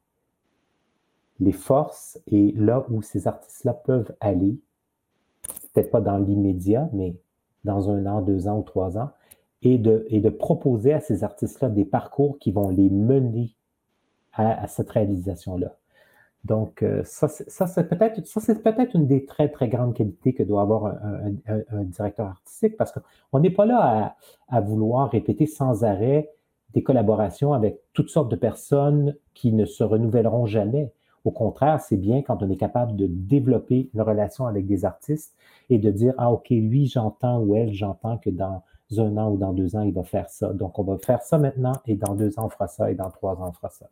[1.40, 4.58] les forces et là où ces artistes-là peuvent aller,
[5.72, 7.14] peut-être pas dans l'immédiat, mais
[7.64, 9.10] dans un an, deux ans ou trois ans,
[9.62, 13.54] et de, et de proposer à ces artistes-là des parcours qui vont les mener
[14.32, 15.74] à, cette réalisation-là.
[16.44, 18.22] Donc, euh, ça, ça c'est peut-être
[18.62, 23.40] peut-être une des très, très grandes qualités que doit avoir un, directeur artistique, parce qu'on
[23.40, 24.16] n'est pas là
[24.48, 26.30] à, vouloir répéter sans arrêt
[26.72, 30.92] des collaborations avec toutes sortes de personnes qui ne se renouvelleront jamais.
[31.28, 35.36] Au contraire, c'est bien quand on est capable de développer une relation avec des artistes
[35.68, 38.62] et de dire, ah, OK, lui, j'entends ou elle, j'entends que dans
[38.96, 40.54] un an ou dans deux ans, il va faire ça.
[40.54, 43.10] Donc, on va faire ça maintenant et dans deux ans, on fera ça et dans
[43.10, 43.90] trois ans, on fera ça.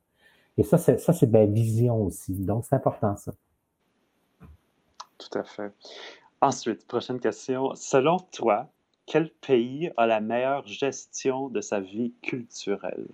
[0.56, 2.32] Et ça, c'est, ça, c'est vision aussi.
[2.32, 3.34] Donc, c'est important, ça.
[5.18, 5.74] Tout à fait.
[6.40, 7.74] Ensuite, prochaine question.
[7.74, 8.66] Selon toi,
[9.04, 13.08] quel pays a la meilleure gestion de sa vie culturelle?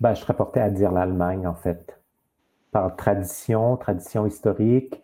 [0.00, 1.98] Ben, je serais porté à dire l'Allemagne, en fait.
[2.70, 5.02] Par tradition, tradition historique,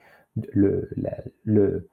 [0.53, 0.89] le,
[1.45, 1.89] le,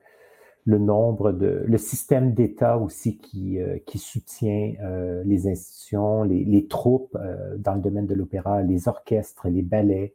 [0.65, 1.64] le nombre de.
[1.65, 7.73] le système d'État aussi qui, euh, qui soutient euh, les institutions, les, troupes euh, dans
[7.73, 10.14] le domaine de l'opéra, les orchestres, les ballets.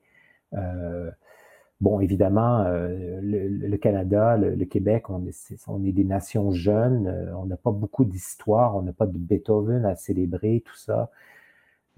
[1.81, 7.47] bon, évidemment, le, le, Canada, le, Québec, on est, on est des nations jeunes, on
[7.47, 11.11] n'a pas beaucoup d'histoire, on n'a pas de Beethoven à célébrer, tout ça.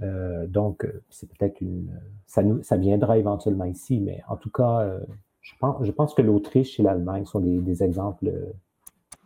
[0.02, 1.90] Euh, donc, euh, c'est peut-être une.
[2.26, 5.00] Ça, nous, ça viendra éventuellement ici, mais en tout cas, euh,
[5.40, 8.32] je, pense, je pense que l'Autriche et l'Allemagne sont des, exemples,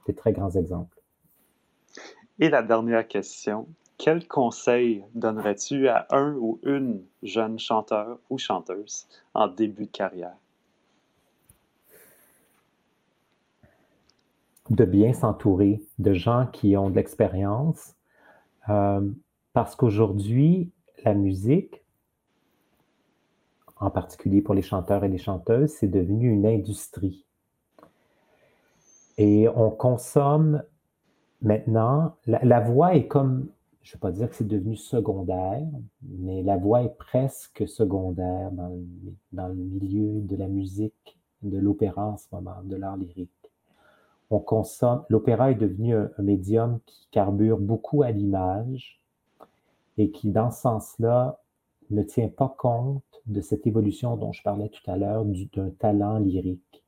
[0.06, 0.98] des très grands exemples.
[2.38, 3.66] Et la dernière question.
[3.98, 10.34] Quel conseil donnerais-tu à un ou une jeune chanteur ou chanteuse en début de carrière?
[14.70, 17.94] De bien s'entourer de gens qui ont de l'expérience.
[19.52, 20.70] Parce qu'aujourd'hui,
[21.04, 21.82] la musique,
[23.76, 27.26] en particulier pour les chanteurs et les chanteuses, c'est devenu une industrie.
[29.18, 30.62] Et on consomme
[31.42, 33.48] maintenant, la, voix est comme,
[33.82, 35.66] je ne vais pas dire que c'est devenu secondaire,
[36.02, 42.16] mais la voix est presque secondaire dans le, milieu de la musique, de l'opéra en
[42.16, 43.30] ce moment, de l'art lyrique.
[44.30, 49.01] On consomme, l'opéra est devenu un médium qui carbure beaucoup à l'image,
[49.98, 51.40] et qui, dans ce sens-là,
[51.90, 56.18] ne tient pas compte de cette évolution dont je parlais tout à l'heure, d'un talent
[56.18, 56.82] lyrique.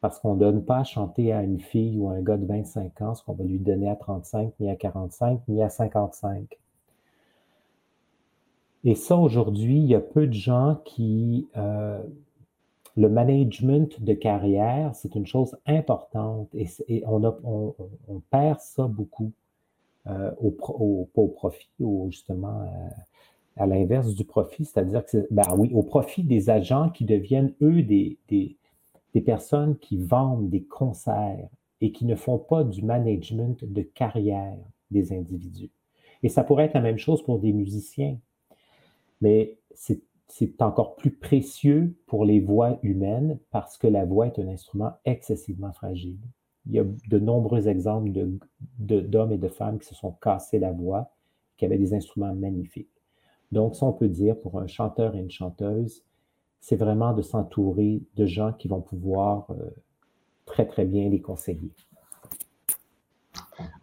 [0.00, 2.46] Parce qu'on ne donne pas à chanter à une fille ou à un gars de
[2.46, 6.58] 25 ans ce qu'on va lui donner à 35, ni à 45, ni à 55.
[8.84, 11.48] Et ça, aujourd'hui, il y a peu de gens qui...
[11.56, 12.02] Euh,
[12.96, 19.32] le management de carrière, c'est une chose importante et, on, on, perd ça beaucoup.
[20.06, 22.88] Euh, au, au, pas au profit, ou justement euh,
[23.56, 27.82] à, l'inverse du profit, c'est-à-dire que, ben oui, au profit des agents qui deviennent, eux,
[27.82, 31.46] des, des, personnes qui vendent des concerts
[31.82, 34.56] et qui ne font pas du management de carrière
[34.90, 35.70] des individus.
[36.22, 38.18] Et ça pourrait être la même chose pour des musiciens,
[39.20, 44.48] mais c'est encore plus précieux pour les voix humaines parce que la voix est un
[44.48, 46.16] instrument excessivement fragile
[46.66, 48.38] il y a de nombreux exemples d'hommes
[48.78, 51.10] de, et de femmes qui se sont cassés la voix,
[51.56, 52.88] qui avaient des instruments magnifiques.
[53.52, 56.04] Donc, ça, on peut dire pour un chanteur et une chanteuse,
[56.60, 59.70] c'est vraiment de s'entourer de gens qui vont pouvoir euh,
[60.44, 61.72] très, très bien les conseiller.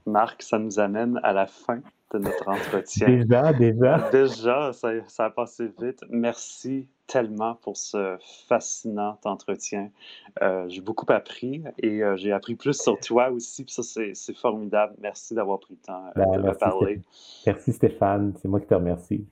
[0.05, 1.81] Marc, ça nous amène à la fin
[2.13, 3.07] de notre entretien.
[3.07, 4.09] Déjà, déjà.
[4.11, 6.03] Déjà, ça, ça a passé vite.
[6.09, 8.17] Merci tellement pour ce
[8.47, 9.89] fascinant entretien.
[10.41, 13.63] Euh, j'ai beaucoup appris et euh, j'ai appris plus sur toi aussi.
[13.63, 14.93] Puis ça, c'est formidable.
[14.99, 17.01] Merci d'avoir pris le temps euh, ben, de me parler.
[17.45, 18.33] Merci Stéphane.
[18.41, 19.25] C'est moi qui te remercie.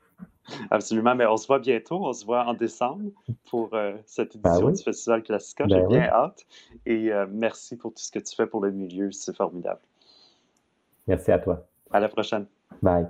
[0.71, 1.15] Absolument.
[1.15, 2.05] Mais on se voit bientôt.
[2.05, 3.11] On se voit en décembre
[3.49, 3.75] pour
[4.05, 5.65] cette ben édition du Festival Classica.
[5.65, 6.45] Ben j'ai bien hâte.
[6.85, 9.11] Et merci pour tout ce que tu fais pour le milieu.
[9.11, 9.81] C'est formidable.
[11.07, 11.65] Merci à toi.
[11.91, 12.45] À la prochaine.
[12.81, 13.07] Bye.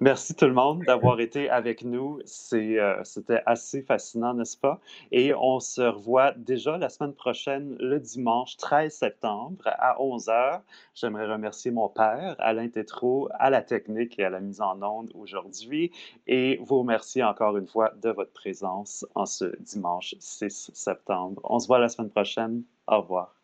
[0.00, 2.20] Merci tout le monde d'avoir été avec nous.
[2.52, 4.80] Euh, c'était assez fascinant, n'est-ce pas?
[5.12, 10.60] Et on se revoit déjà la semaine prochaine, le dimanche 13 septembre à 11h.
[10.94, 15.10] J'aimerais remercier mon père, Alain Tétrault, à la technique et à la mise en onde
[15.14, 15.92] aujourd'hui.
[16.26, 21.40] Et vous remercier encore une fois de votre présence en ce dimanche 6 septembre.
[21.44, 22.62] On se voit la semaine prochaine.
[22.88, 23.41] Au revoir.